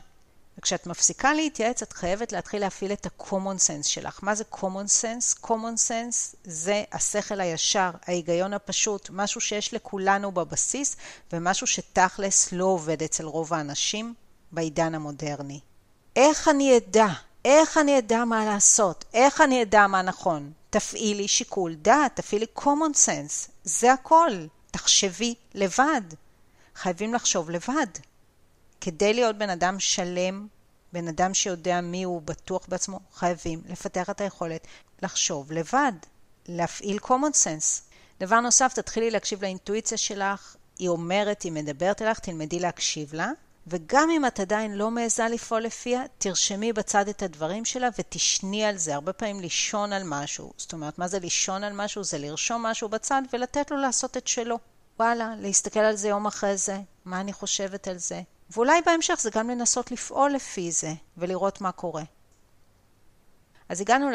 [0.58, 4.18] וכשאת מפסיקה להתייעץ, את חייבת להתחיל להפעיל את ה-common sense שלך.
[4.22, 5.46] מה זה common sense?
[5.46, 10.96] common sense זה השכל הישר, ההיגיון הפשוט, משהו שיש לכולנו בבסיס,
[11.32, 14.14] ומשהו שתכלס לא עובד אצל רוב האנשים
[14.52, 15.60] בעידן המודרני.
[16.16, 17.06] איך אני אדע?
[17.44, 19.04] איך אני אדע מה לעשות?
[19.14, 20.52] איך אני אדע מה נכון?
[20.70, 24.46] תפעילי שיקול דעת, תפעילי common sense, זה הכל.
[24.70, 26.02] תחשבי לבד.
[26.74, 27.86] חייבים לחשוב לבד.
[28.84, 30.46] כדי להיות בן אדם שלם,
[30.92, 34.66] בן אדם שיודע מי הוא, בטוח בעצמו, חייבים לפתח את היכולת
[35.02, 35.92] לחשוב לבד,
[36.46, 37.82] להפעיל common sense.
[38.20, 43.30] דבר נוסף, תתחילי להקשיב לאינטואיציה שלך, היא אומרת, היא מדברת אליך, תלמדי להקשיב לה,
[43.66, 48.76] וגם אם את עדיין לא מעיזה לפעול לפיה, תרשמי בצד את הדברים שלה ותשני על
[48.76, 48.94] זה.
[48.94, 50.52] הרבה פעמים לישון על משהו.
[50.56, 52.04] זאת אומרת, מה זה לישון על משהו?
[52.04, 54.58] זה לרשום משהו בצד ולתת לו לעשות את שלו.
[54.98, 59.30] וואלה, להסתכל על זה יום אחרי זה, מה אני חושבת על זה, ואולי בהמשך זה
[59.30, 62.02] גם לנסות לפעול לפי זה ולראות מה קורה.
[63.68, 64.10] אז הגענו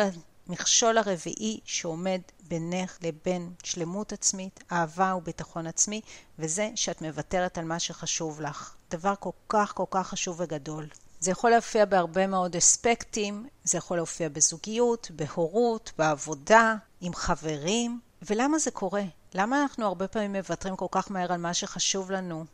[0.48, 6.02] למכשול הרביעי שעומד בינך לבין שלמות עצמית, אהבה וביטחון עצמי,
[6.40, 8.76] וזה שאת מוותרת על מה שחשוב לך.
[8.92, 10.88] דבר כל כך כל כך חשוב וגדול.
[11.20, 18.00] זה יכול להופיע בהרבה מאוד אספקטים, זה יכול להופיע בזוגיות, בהורות, בעבודה, עם חברים.
[18.22, 19.04] ולמה זה קורה?
[19.34, 22.46] למה אנחנו הרבה פעמים מוותרים כל כך מהר על מה שחשוב לנו?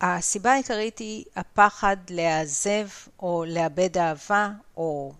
[0.00, 5.12] הסיבה העיקרית היא הפחד להיעזב או לאבד אהבה, או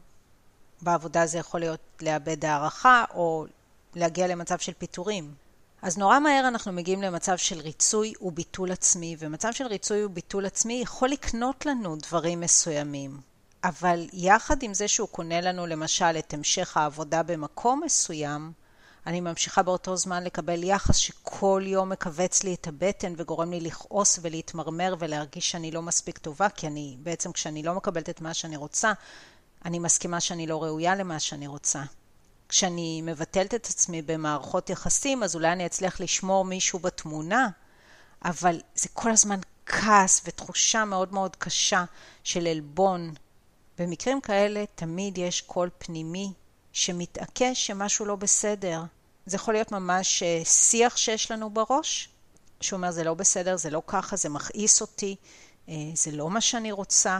[0.82, 3.46] בעבודה זה יכול להיות לאבד הערכה, או
[3.94, 5.34] להגיע למצב של פיטורים.
[5.82, 10.80] אז נורא מהר אנחנו מגיעים למצב של ריצוי וביטול עצמי, ומצב של ריצוי וביטול עצמי
[10.82, 13.20] יכול לקנות לנו דברים מסוימים.
[13.64, 18.52] אבל יחד עם זה שהוא קונה לנו למשל את המשך העבודה במקום מסוים,
[19.06, 24.18] אני ממשיכה באותו זמן לקבל יחס שכל יום מכווץ לי את הבטן וגורם לי לכעוס
[24.22, 28.56] ולהתמרמר ולהרגיש שאני לא מספיק טובה, כי אני בעצם כשאני לא מקבלת את מה שאני
[28.56, 28.92] רוצה,
[29.64, 31.82] אני מסכימה שאני לא ראויה למה שאני רוצה.
[32.48, 37.48] כשאני מבטלת את עצמי במערכות יחסים, אז אולי אני אצליח לשמור מישהו בתמונה,
[38.24, 41.84] אבל זה כל הזמן כעס ותחושה מאוד מאוד קשה
[42.24, 43.14] של עלבון.
[43.78, 46.32] במקרים כאלה תמיד יש קול פנימי
[46.72, 48.82] שמתעקש שמשהו לא בסדר.
[49.26, 52.08] זה יכול להיות ממש אה, שיח שיש לנו בראש,
[52.60, 55.16] שאומר זה לא בסדר, זה לא ככה, זה מכעיס אותי,
[55.68, 57.18] אה, זה לא מה שאני רוצה,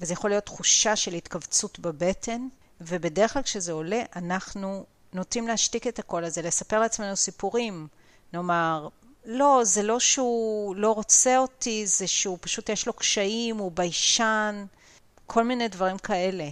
[0.00, 2.48] וזה יכול להיות תחושה של התכווצות בבטן,
[2.80, 7.88] ובדרך כלל כשזה עולה, אנחנו נוטים להשתיק את הקול הזה, לספר לעצמנו סיפורים.
[8.32, 8.88] נאמר,
[9.24, 14.64] לא, זה לא שהוא לא רוצה אותי, זה שהוא פשוט יש לו קשיים, הוא ביישן,
[15.26, 16.48] כל מיני דברים כאלה.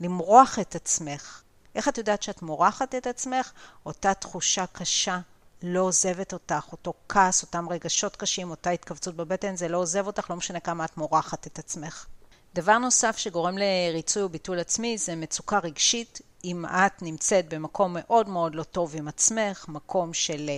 [0.00, 1.41] למרוח את עצמך.
[1.74, 3.52] איך את יודעת שאת מורחת את עצמך?
[3.86, 5.18] אותה תחושה קשה
[5.62, 10.30] לא עוזבת אותך, אותו כעס, אותם רגשות קשים, אותה התכווצות בבטן, זה לא עוזב אותך,
[10.30, 12.06] לא משנה כמה את מורחת את עצמך.
[12.54, 16.20] דבר נוסף שגורם לריצוי וביטול עצמי זה מצוקה רגשית.
[16.44, 20.50] אם את נמצאת במקום מאוד מאוד לא טוב עם עצמך, מקום של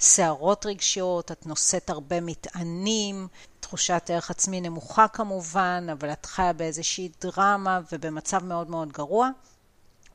[0.00, 3.28] סערות רגשיות, את נושאת הרבה מטענים,
[3.60, 9.30] תחושת ערך עצמי נמוכה כמובן, אבל את חיה באיזושהי דרמה ובמצב מאוד מאוד גרוע.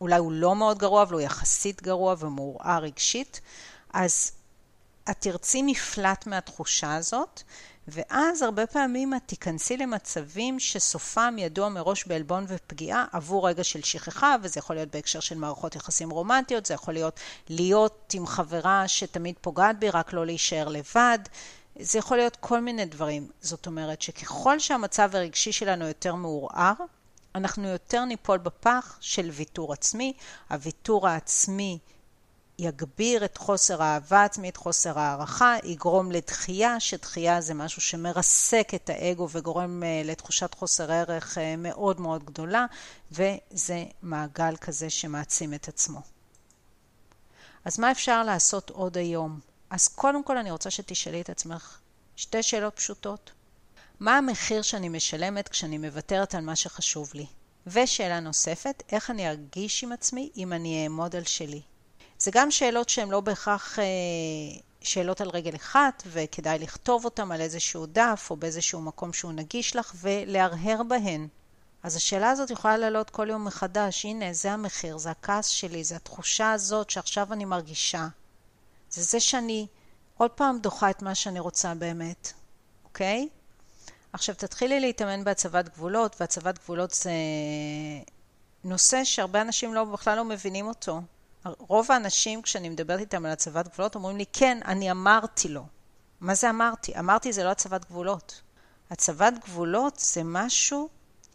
[0.02, 3.42] אולי הוא לא מאוד גרוע, אבל הוא יחסית גרוע ומעורער רגשית.
[3.94, 4.32] אז
[5.10, 7.42] את תרצי מפלט מהתחושה הזאת,
[7.88, 14.36] ואז הרבה פעמים את תיכנסי למצבים שסופם ידוע מראש בעלבון ופגיעה עבור רגע של שכחה,
[14.42, 19.36] וזה יכול להיות בהקשר של מערכות יחסים רומנטיות, זה יכול להיות להיות עם חברה שתמיד
[19.42, 21.20] פוגעת בי, רק לא להישאר לבד.
[21.80, 23.28] זה יכול להיות כל מיני דברים.
[23.42, 26.74] זאת אומרת שככל שהמצב הרגשי שלנו יותר מעורער,
[27.38, 30.14] אנחנו יותר ניפול בפח של ויתור עצמי.
[30.50, 31.80] הוויתור העצמי
[32.60, 39.28] יגביר את חוסר האהבה עצמית, חוסר הערכה, יגרום לדחייה, שדחייה זה משהו שמרסק את האגו
[39.32, 42.66] וגורם אה, לתחושת חוסר ערך אה, מאוד מאוד גדולה,
[43.12, 46.02] וזה מעגל כזה שמעצים את עצמו.
[47.66, 49.40] אז מה אפשר לעשות עוד היום?
[49.70, 51.78] אז קודם כל אני רוצה שתשאלי את עצמך
[52.16, 53.32] שתי שאלות פשוטות.
[54.00, 57.26] מה המחיר שאני משלמת כשאני מוותרת על מה שחשוב לי?
[57.68, 61.62] ושאלה נוספת, איך אני ארגיש עם עצמי אם אני אעמוד על שלי?
[62.20, 63.86] זה גם שאלות שהן לא בהכרח אה,
[64.82, 69.76] שאלות על רגל אחת, וכדאי לכתוב אותן על איזשהו דף או באיזשהו מקום שהוא נגיש
[69.76, 71.28] לך ולהרהר בהן.
[71.84, 75.96] אז השאלה הזאת יכולה לעלות כל יום מחדש, הנה, זה המחיר, זה הכעס שלי, זה
[75.96, 78.08] התחושה הזאת שעכשיו אני מרגישה.
[78.90, 79.68] זה זה שאני
[80.18, 82.34] עוד פעם דוחה את מה שאני רוצה באמת,
[82.84, 83.28] אוקיי?
[84.18, 87.12] עכשיו תתחילי להתאמן בהצבת גבולות, והצבת גבולות זה
[88.64, 91.02] נושא שהרבה אנשים לא, בכלל לא מבינים אותו.
[91.46, 95.66] רוב האנשים, כשאני מדברת איתם על הצבת גבולות, אומרים לי, כן, אני אמרתי לו.
[96.22, 97.00] מה זה אמרתי?
[97.00, 98.42] אמרתי זה לא הצבת גבולות.
[98.92, 100.90] הצבת גבולות זה משהו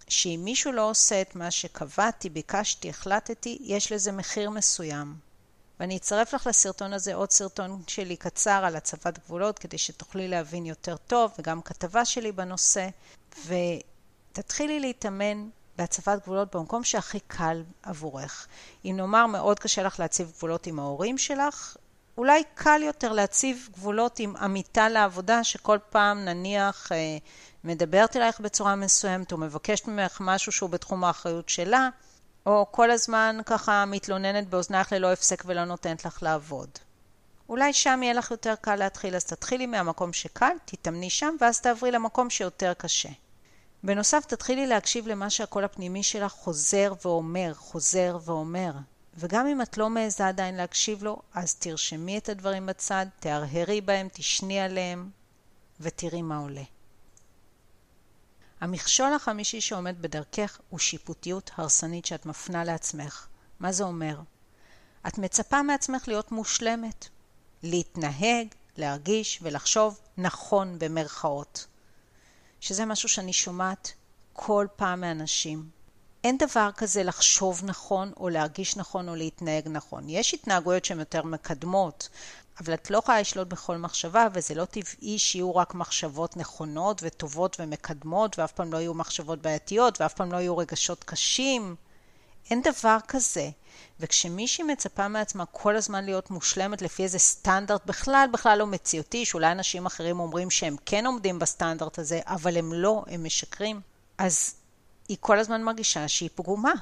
[0.09, 5.15] שאם מישהו לא עושה את מה שקבעתי, ביקשתי, החלטתי, יש לזה מחיר מסוים.
[5.83, 10.67] ואני אצרף לך לסרטון הזה עוד סרטון שלי קצר על הצבת גבולות, כדי שתוכלי להבין
[10.67, 12.89] יותר טוב, וגם כתבה שלי בנושא,
[13.47, 18.47] ותתחילי להתאמן בהצבת גבולות במקום שהכי קל עבורך.
[18.85, 21.77] אם נאמר מאוד קשה לך להציב גבולות עם ההורים שלך,
[22.19, 27.19] אולי קל יותר להציב גבולות עם עמיתה לעבודה, שכל פעם נניח אה,
[27.65, 31.89] מדברת אלייך בצורה מסוימת, או מבקשת ממך משהו שהוא בתחום האחריות שלה,
[32.47, 36.69] או כל הזמן ככה מתלוננת באוזנייך ללא הפסק ולא נותנת לך לעבוד.
[37.49, 41.91] אולי שם יהיה לך יותר קל להתחיל, אז תתחילי מהמקום שקל, תתאמני שם, ואז תעברי
[41.91, 43.09] למקום שיותר קשה.
[43.83, 48.73] בנוסף, תתחילי להקשיב למה שהקול הפנימי שלך חוזר ואומר, חוזר ואומר.
[49.17, 54.09] וגם אם את לא מעיזה עדיין להקשיב לו, אז תרשמי את הדברים בצד, תהרהרי בהם,
[54.13, 55.11] תשני עליהם,
[55.81, 56.63] ותראי מה עולה.
[58.63, 63.27] המכשול החמישי שעומד בדרכך הוא שיפוטיות הרסנית שאת מפנה לעצמך.
[63.61, 64.21] מה זה אומר?
[65.07, 67.09] את מצפה מעצמך להיות מושלמת,
[67.63, 68.47] להתנהג,
[68.77, 71.67] להרגיש ולחשוב נכון במרכאות.
[72.61, 73.93] שזה משהו שאני שומעת
[74.33, 75.69] כל פעם מאנשים.
[76.25, 80.09] אין דבר כזה לחשוב נכון או להרגיש נכון או להתנהג נכון.
[80.09, 82.09] יש התנהגויות שהן יותר מקדמות,
[82.61, 87.57] אבל את לא יכולה לשלוט בכל מחשבה, וזה לא טבעי שיהיו רק מחשבות נכונות וטובות
[87.61, 91.77] ומקדמות, ואף פעם לא יהיו מחשבות בעייתיות, ואף פעם לא יהיו רגשות קשים.
[92.51, 93.51] אין דבר כזה.
[94.01, 99.53] וכשמישהי מצפה מעצמה כל הזמן להיות מושלמת לפי איזה סטנדרט בכלל, בכלל לא מציאותי, שאולי
[99.53, 103.81] אנשים אחרים אומרים שהם כן עומדים בסטנדרט הזה, אבל הם לא, הם משקרים,
[104.19, 104.55] אז
[105.09, 106.73] היא כל הזמן מרגישה שהיא פגומה.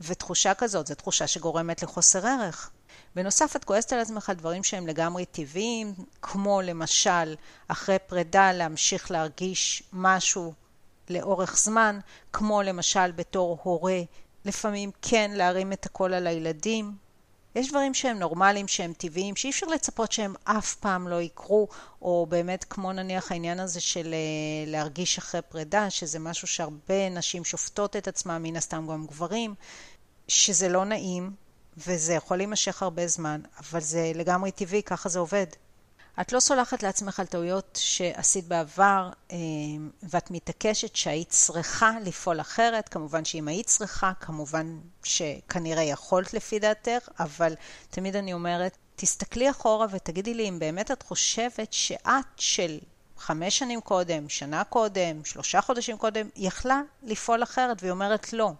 [0.00, 2.70] ותחושה כזאת זו תחושה שגורמת לחוסר ערך.
[3.16, 7.34] בנוסף, את כועסת על עצמך על דברים שהם לגמרי טבעיים, כמו למשל,
[7.68, 10.52] אחרי פרידה להמשיך להרגיש משהו
[11.10, 11.98] לאורך זמן,
[12.32, 14.00] כמו למשל בתור הורה,
[14.44, 16.92] לפעמים כן להרים את הכל על הילדים.
[17.54, 21.68] יש דברים שהם נורמליים, שהם טבעיים, שאי אפשר לצפות שהם אף פעם לא יקרו,
[22.02, 27.44] או באמת כמו נניח העניין הזה של אה, להרגיש אחרי פרידה, שזה משהו שהרבה נשים
[27.44, 29.54] שופטות את עצמם, מן הסתם גם גברים,
[30.28, 31.45] שזה לא נעים,
[31.76, 35.46] וזה יכול להימשך הרבה זמן, אבל זה לגמרי טבעי, ככה זה עובד.
[36.20, 39.36] את לא סולחת לעצמך על טעויות שעשית בעבר, אה,
[40.02, 42.88] ואת מתעקשת שהיית צריכה לפעול אחרת.
[42.88, 47.54] כמובן שאם היית צריכה, כמובן שכנראה יכולת לפי דעתך, אבל
[47.90, 52.78] תמיד אני אומרת, תסתכלי אחורה ותגידי לי אם באמת את חושבת שאת של
[53.18, 58.52] חמש שנים קודם, שנה קודם, שלושה חודשים קודם, יכלה לפעול אחרת, והיא אומרת לא.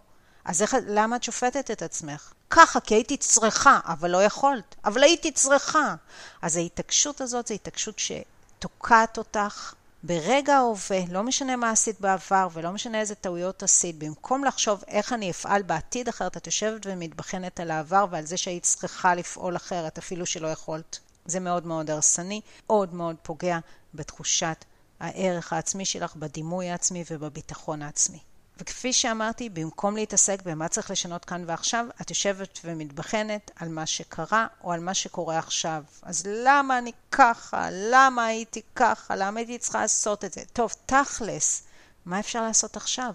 [0.45, 2.33] אז איך, למה את שופטת את עצמך?
[2.49, 5.95] ככה, כי הייתי צריכה, אבל לא יכולת, אבל הייתי צריכה.
[6.41, 9.73] אז ההתעקשות הזאת זו התעקשות שתוקעת אותך
[10.03, 15.13] ברגע ההווה, לא משנה מה עשית בעבר ולא משנה איזה טעויות עשית, במקום לחשוב איך
[15.13, 19.97] אני אפעל בעתיד אחרת, את יושבת ומתבחנת על העבר ועל זה שהיית צריכה לפעול אחרת,
[19.97, 20.99] אפילו שלא יכולת.
[21.25, 23.59] זה מאוד מאוד הרסני, מאוד מאוד פוגע
[23.93, 24.65] בתחושת
[24.99, 28.19] הערך העצמי שלך, בדימוי העצמי ובביטחון העצמי.
[28.59, 34.47] וכפי שאמרתי, במקום להתעסק במה צריך לשנות כאן ועכשיו, את יושבת ומתבחנת על מה שקרה
[34.63, 35.83] או על מה שקורה עכשיו.
[36.01, 37.67] אז למה אני ככה?
[37.71, 39.15] למה הייתי ככה?
[39.15, 40.41] למה הייתי צריכה לעשות את זה?
[40.53, 41.63] טוב, תכלס,
[42.05, 43.13] מה אפשר לעשות עכשיו?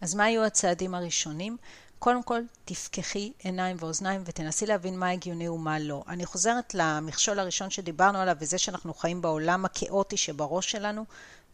[0.00, 1.56] אז מה היו הצעדים הראשונים?
[1.98, 6.04] קודם כל, תפקחי עיניים ואוזניים ותנסי להבין מה הגיוני ומה לא.
[6.08, 11.04] אני חוזרת למכשול הראשון שדיברנו עליו, וזה שאנחנו חיים בעולם הכאוטי שבראש שלנו.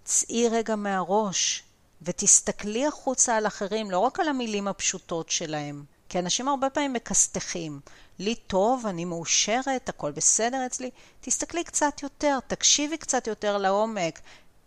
[0.04, 1.62] צאי רגע מהראש,
[2.02, 5.84] ותסתכלי החוצה על אחרים, לא רק על המילים הפשוטות שלהם.
[6.08, 7.80] כי אנשים הרבה פעמים מכסתחים.
[8.18, 10.90] לי טוב, אני מאושרת, הכל בסדר אצלי.
[11.20, 14.20] תסתכלי קצת יותר, תקשיבי קצת יותר לעומק.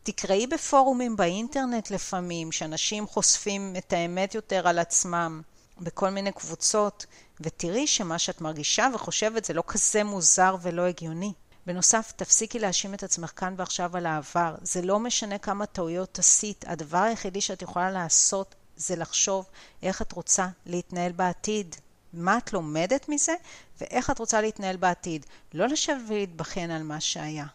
[0.04, 5.42] תקראי בפורומים באינטרנט לפעמים, שאנשים חושפים את האמת יותר על עצמם,
[5.78, 7.06] בכל מיני קבוצות,
[7.42, 11.34] ותראי שמה שאת מרגישה וחושבת זה לא כזה מוזר ולא הגיוני.
[11.70, 14.56] בנוסף, תפסיקי להאשים את עצמך כאן ועכשיו על העבר.
[14.62, 16.66] זה לא משנה כמה טעויות עשית.
[16.68, 19.46] הדבר היחידי שאת יכולה לעשות זה לחשוב
[19.84, 21.76] איך את רוצה להתנהל בעתיד.
[22.14, 23.34] מה את לומדת מזה
[23.82, 25.26] ואיך את רוצה להתנהל בעתיד.
[25.54, 27.46] לא לשבת ולהתבחן על מה שהיה.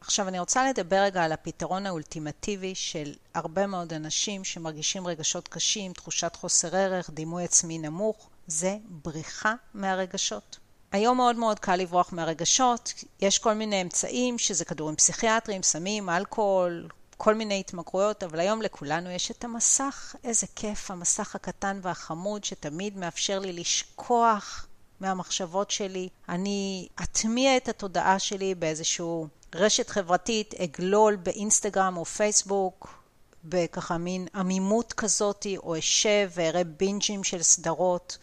[0.00, 5.92] עכשיו אני רוצה לדבר רגע על הפתרון האולטימטיבי של הרבה מאוד אנשים שמרגישים רגשות קשים,
[5.92, 10.58] תחושת חוסר ערך, דימוי עצמי נמוך, זה בריחה מהרגשות.
[10.92, 16.88] היום מאוד מאוד קל לברוח מהרגשות, יש כל מיני אמצעים שזה כדורים פסיכיאטריים, סמים, אלכוהול,
[17.16, 22.96] כל מיני התמכרויות, אבל היום לכולנו יש את המסך, איזה כיף, המסך הקטן והחמוד שתמיד
[22.96, 24.66] מאפשר לי לשכוח
[25.00, 26.08] מהמחשבות שלי.
[26.28, 32.98] אני אטמיע את התודעה שלי באיזשהו רשת חברתית, אגלול באינסטגרם או פייסבוק,
[33.44, 38.18] בככה מין עמימות כזאתי, או אשב ואראה בינג'ים של סדרות,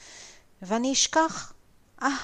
[0.62, 1.54] ואני אשכח.
[2.02, 2.18] אה,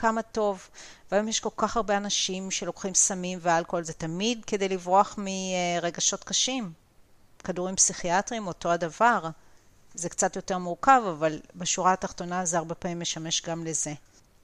[0.00, 0.68] כמה טוב.
[1.10, 6.72] והיום יש כל כך הרבה אנשים שלוקחים סמים ואלכוהול, זה תמיד כדי לברוח מרגשות קשים.
[7.44, 9.28] כדורים פסיכיאטריים, אותו הדבר.
[9.94, 13.92] זה קצת יותר מורכב, אבל בשורה התחתונה זה הרבה פעמים משמש גם לזה.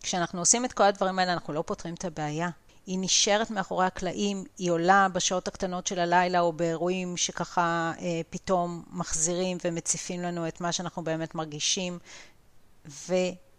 [0.03, 2.49] כשאנחנו עושים את כל הדברים האלה, אנחנו לא פותרים את הבעיה.
[2.87, 8.85] היא נשארת מאחורי הקלעים, היא עולה בשעות הקטנות של הלילה או באירועים שככה אה, פתאום
[8.91, 11.99] מחזירים ומציפים לנו את מה שאנחנו באמת מרגישים,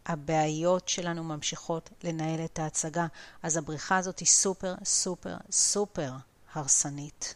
[0.08, 3.08] והבעיות שלנו ממשיכות לנהל את ההצגה.
[3.43, 6.12] אז הבריחה הזאת היא סופר סופר סופר
[6.53, 7.36] הרסנית.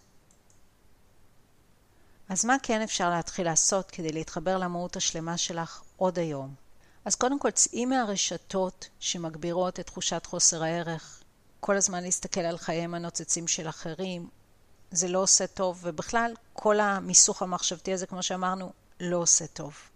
[2.29, 6.55] אז מה כן אפשר להתחיל לעשות כדי להתחבר למהות השלמה שלך עוד היום?
[7.05, 11.23] אז קודם כל צאי מהרשתות שמגבירות את תחושת חוסר הערך,
[11.59, 14.29] כל הזמן להסתכל על חייהם הנוצצים של אחרים,
[14.91, 19.90] זה לא עושה טוב, ובכלל כל המיסוך המחשבתי הזה, כמו שאמרנו, לא עושה טוב.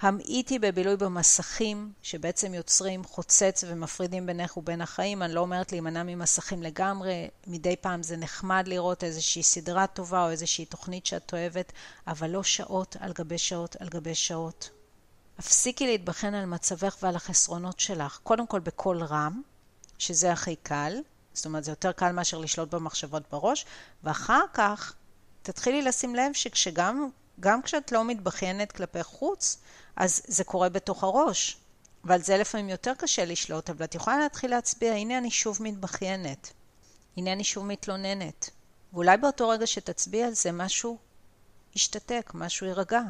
[0.00, 5.22] המעיטי בבילוי במסכים, שבעצם יוצרים חוצץ ומפרידים בינך ובין החיים.
[5.22, 10.30] אני לא אומרת להימנע ממסכים לגמרי, מדי פעם זה נחמד לראות איזושהי סדרה טובה או
[10.30, 11.72] איזושהי תוכנית שאת אוהבת,
[12.06, 14.70] אבל לא שעות על גבי שעות על גבי שעות.
[15.38, 19.42] הפסיקי להתבחן על מצבך ועל החסרונות שלך, קודם כל בקול רם,
[19.98, 20.96] שזה הכי קל,
[21.32, 23.66] זאת אומרת זה יותר קל מאשר לשלוט במחשבות בראש,
[24.04, 24.94] ואחר כך
[25.42, 27.08] תתחילי לשים לב שכשגם
[27.40, 29.58] גם כשאת לא מתבכיינת כלפי חוץ,
[29.96, 31.56] אז זה קורה בתוך הראש.
[32.04, 36.52] ועל זה לפעמים יותר קשה לשלוט, אבל את יכולה להתחיל להצביע, הנה אני שוב מתבכיינת,
[37.16, 38.50] הנה אני שוב מתלוננת.
[38.92, 40.98] ואולי באותו רגע שתצביע על זה משהו
[41.76, 43.00] ישתתק, משהו יירגע.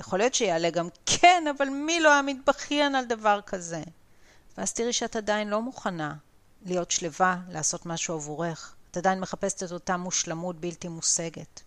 [0.00, 3.82] יכול להיות שיעלה גם כן, אבל מי לא היה מתבכיין על דבר כזה?
[4.58, 6.14] ואז תראי שאת עדיין לא מוכנה
[6.62, 8.74] להיות שלווה, לעשות משהו עבורך.
[8.90, 11.60] את עדיין מחפשת את אותה מושלמות בלתי מושגת.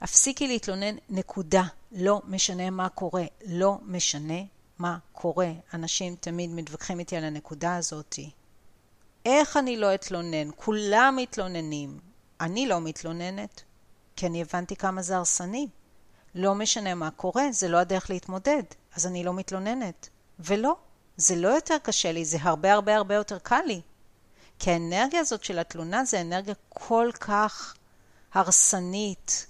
[0.00, 1.62] הפסיקי להתלונן, נקודה.
[1.92, 3.24] לא משנה מה קורה.
[3.46, 4.38] לא משנה
[4.78, 5.52] מה קורה.
[5.74, 8.18] אנשים תמיד מתווכחים איתי על הנקודה הזאת.
[9.26, 10.48] איך אני לא אתלונן?
[10.56, 11.98] כולם מתלוננים.
[12.40, 13.62] אני לא מתלוננת,
[14.16, 15.68] כי אני הבנתי כמה זה הרסני.
[16.34, 18.62] לא משנה מה קורה, זה לא הדרך להתמודד,
[18.94, 20.08] אז אני לא מתלוננת.
[20.38, 20.76] ולא,
[21.16, 23.80] זה לא יותר קשה לי, זה הרבה הרבה הרבה יותר קל לי.
[24.58, 27.74] כי האנרגיה הזאת של התלונה זה אנרגיה כל כך
[28.32, 29.46] הרסנית.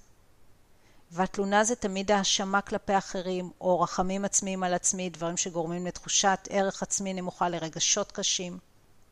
[1.10, 6.82] והתלונה זה תמיד האשמה כלפי אחרים, או רחמים עצמיים על עצמי, דברים שגורמים לתחושת ערך
[6.82, 8.58] עצמי נמוכה, לרגשות קשים.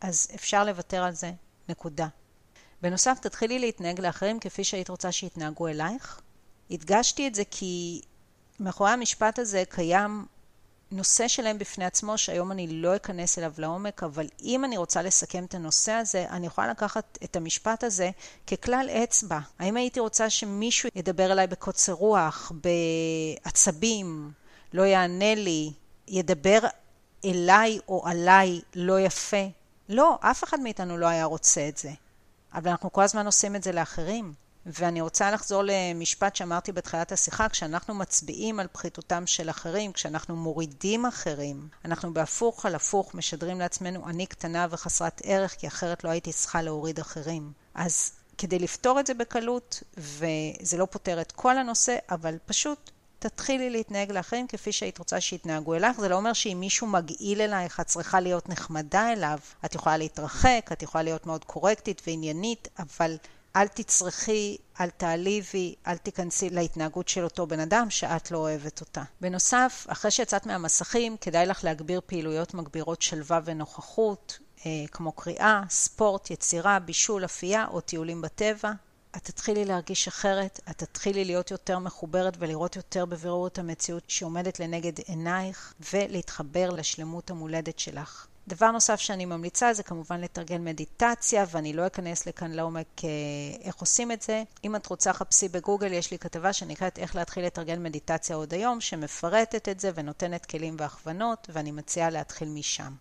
[0.00, 1.32] אז אפשר לוותר על זה,
[1.68, 2.08] נקודה.
[2.82, 6.20] בנוסף, תתחילי להתנהג לאחרים כפי שהיית רוצה שיתנהגו אלייך.
[6.70, 8.00] הדגשתי את זה כי
[8.60, 10.26] מאחורי המשפט הזה קיים
[10.90, 15.44] נושא שלם בפני עצמו, שהיום אני לא אכנס אליו לעומק, אבל אם אני רוצה לסכם
[15.44, 18.10] את הנושא הזה, אני יכולה לקחת את המשפט הזה
[18.46, 19.38] ככלל אצבע.
[19.58, 22.52] האם הייתי רוצה שמישהו ידבר אליי בקוצר רוח,
[23.44, 24.32] בעצבים,
[24.72, 25.72] לא יענה לי,
[26.08, 26.58] ידבר
[27.24, 29.46] אליי או עליי לא יפה?
[29.88, 31.90] לא, אף אחד מאיתנו לא היה רוצה את זה.
[32.54, 34.45] אבל אנחנו כל הזמן עושים את זה לאחרים.
[34.66, 41.06] ואני רוצה לחזור למשפט שאמרתי בתחילת השיחה, כשאנחנו מצביעים על פחיתותם של אחרים, כשאנחנו מורידים
[41.06, 46.32] אחרים, אנחנו בהפוך על הפוך משדרים לעצמנו אני קטנה וחסרת ערך, כי אחרת לא הייתי
[46.32, 47.52] צריכה להוריד אחרים.
[47.74, 53.70] אז כדי לפתור את זה בקלות, וזה לא פותר את כל הנושא, אבל פשוט תתחילי
[53.70, 56.00] להתנהג לאחרים כפי שהיית רוצה שיתנהגו אלייך.
[56.00, 59.38] זה לא אומר שאם מישהו מגעיל אלייך, את צריכה להיות נחמדה אליו.
[59.64, 63.16] את יכולה להתרחק, את יכולה להיות מאוד קורקטית ועניינית, אבל
[63.56, 69.02] אל תצרכי, אל תעליבי, אל תיכנסי להתנהגות של אותו בן אדם שאת לא אוהבת אותה.
[69.20, 76.30] בנוסף, אחרי שיצאת מהמסכים, כדאי לך להגביר פעילויות מגבירות שלווה ונוכחות, אה, כמו קריאה, ספורט,
[76.30, 78.72] יצירה, בישול, אפייה או טיולים בטבע.
[79.16, 84.60] את תתחילי להרגיש אחרת, את תתחילי להיות יותר מחוברת ולראות יותר בבירור את המציאות שעומדת
[84.60, 88.26] לנגד עינייך ולהתחבר לשלמות המולדת שלך.
[88.48, 93.08] דבר נוסף שאני ממליצה זה כמובן לתרגל מדיטציה, ואני לא אכנס לכאן לעומק אה,
[93.60, 94.42] איך עושים את זה.
[94.64, 98.80] אם את רוצה, חפשי בגוגל, יש לי כתבה שנקראת איך להתחיל לתרגל מדיטציה עוד היום,
[98.80, 102.92] שמפרטת את זה ונותנת כלים והכוונות, ואני מציעה להתחיל משם.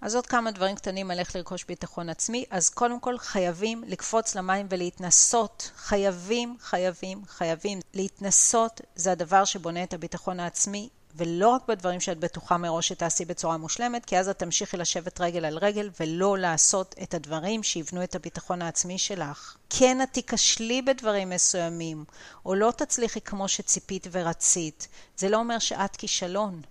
[0.00, 2.44] אז עוד כמה דברים קטנים על איך לרכוש ביטחון עצמי.
[2.50, 5.70] אז קודם כל חייבים לקפוץ למים ולהתנסות.
[5.76, 7.80] חייבים, חייבים, חייבים.
[7.94, 13.56] להתנסות זה הדבר שבונה את הביטחון העצמי ולא רק בדברים שאת בטוחה מראש שתעשי בצורה
[13.56, 18.14] מושלמת, כי אז את תמשיכי לשבת רגל על רגל ולא לעשות את הדברים שיבנו את
[18.14, 19.56] הביטחון העצמי שלך.
[19.70, 22.04] כן, את תיכשלי בדברים מסוימים,
[22.46, 24.88] או לא תצליחי כמו שציפית ורצית.
[25.16, 26.62] זה לא אומר שאת כישלון.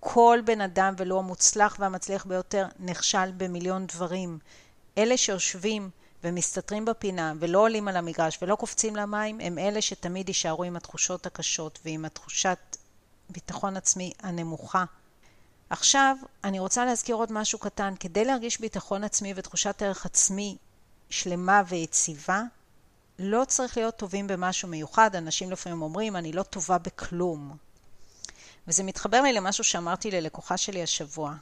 [0.00, 4.38] כל בן אדם, ולא המוצלח והמצליח ביותר, נכשל במיליון דברים.
[4.98, 5.90] אלה שיושבים
[6.24, 11.26] ומסתתרים בפינה ולא עולים על המגרש ולא קופצים למים, הם אלה שתמיד יישארו עם התחושות
[11.26, 12.76] הקשות ועם התחושת
[13.30, 14.84] ביטחון עצמי הנמוכה.
[15.70, 17.94] עכשיו, אני רוצה להזכיר עוד משהו קטן.
[18.00, 20.56] כדי להרגיש ביטחון עצמי ותחושת ערך עצמי
[21.10, 22.42] שלמה ויציבה,
[23.18, 25.16] לא צריך להיות טובים במשהו מיוחד.
[25.16, 27.56] אנשים לפעמים אומרים, אני לא טובה בכלום.
[28.68, 31.34] וזה מתחבר לי למשהו שאמרתי ללקוחה שלי השבוע.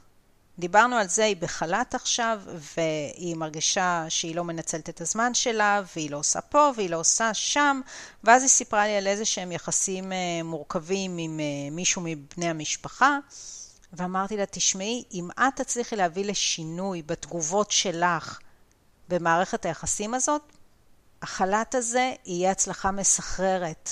[0.59, 2.39] דיברנו על זה, היא בחל"ת עכשיו,
[2.77, 7.33] והיא מרגישה שהיא לא מנצלת את הזמן שלה, והיא לא עושה פה, והיא לא עושה
[7.33, 7.81] שם,
[8.23, 13.17] ואז היא סיפרה לי על איזה שהם יחסים אה, מורכבים עם אה, מישהו מבני המשפחה,
[13.93, 18.39] ואמרתי לה, תשמעי, אם את תצליחי להביא לשינוי בתגובות שלך
[19.09, 20.41] במערכת היחסים הזאת,
[21.21, 23.89] החל"ת הזה יהיה הצלחה מסחררת.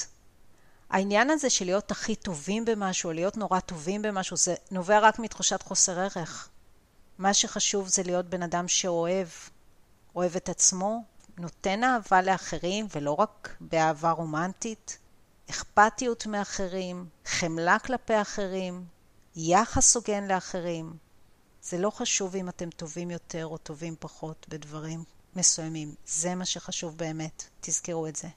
[0.89, 5.19] העניין הזה של להיות הכי טובים במשהו, או להיות נורא טובים במשהו, זה נובע רק
[5.19, 6.49] מתחושת חוסר ערך.
[7.17, 9.27] מה שחשוב זה להיות בן אדם שאוהב,
[10.15, 11.03] אוהב את עצמו,
[11.37, 14.97] נותן אהבה לאחרים, ולא רק באהבה רומנטית,
[15.49, 18.85] אכפתיות מאחרים, חמלה כלפי אחרים,
[19.35, 20.93] יחס הוגן לאחרים.
[21.61, 25.03] זה לא חשוב אם אתם טובים יותר או טובים פחות בדברים
[25.35, 25.95] מסוימים.
[26.05, 27.43] זה מה שחשוב באמת.
[27.61, 28.27] תזכרו את זה.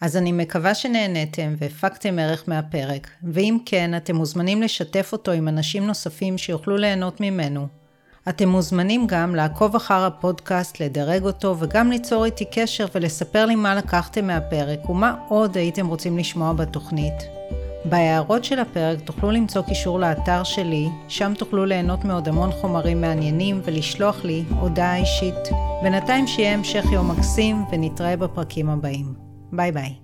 [0.00, 5.86] אז אני מקווה שנהניתם והפקתם ערך מהפרק, ואם כן, אתם מוזמנים לשתף אותו עם אנשים
[5.86, 7.68] נוספים שיוכלו ליהנות ממנו.
[8.28, 13.74] אתם מוזמנים גם לעקוב אחר הפודקאסט, לדרג אותו וגם ליצור איתי קשר ולספר לי מה
[13.74, 17.14] לקחתם מהפרק ומה עוד הייתם רוצים לשמוע בתוכנית.
[17.84, 23.60] בהערות של הפרק תוכלו למצוא קישור לאתר שלי, שם תוכלו ליהנות מעוד המון חומרים מעניינים
[23.64, 25.48] ולשלוח לי הודעה אישית.
[25.82, 29.14] בינתיים שיהיה המשך יום מקסים ונתראה בפרקים הבאים.
[29.52, 30.03] ביי ביי.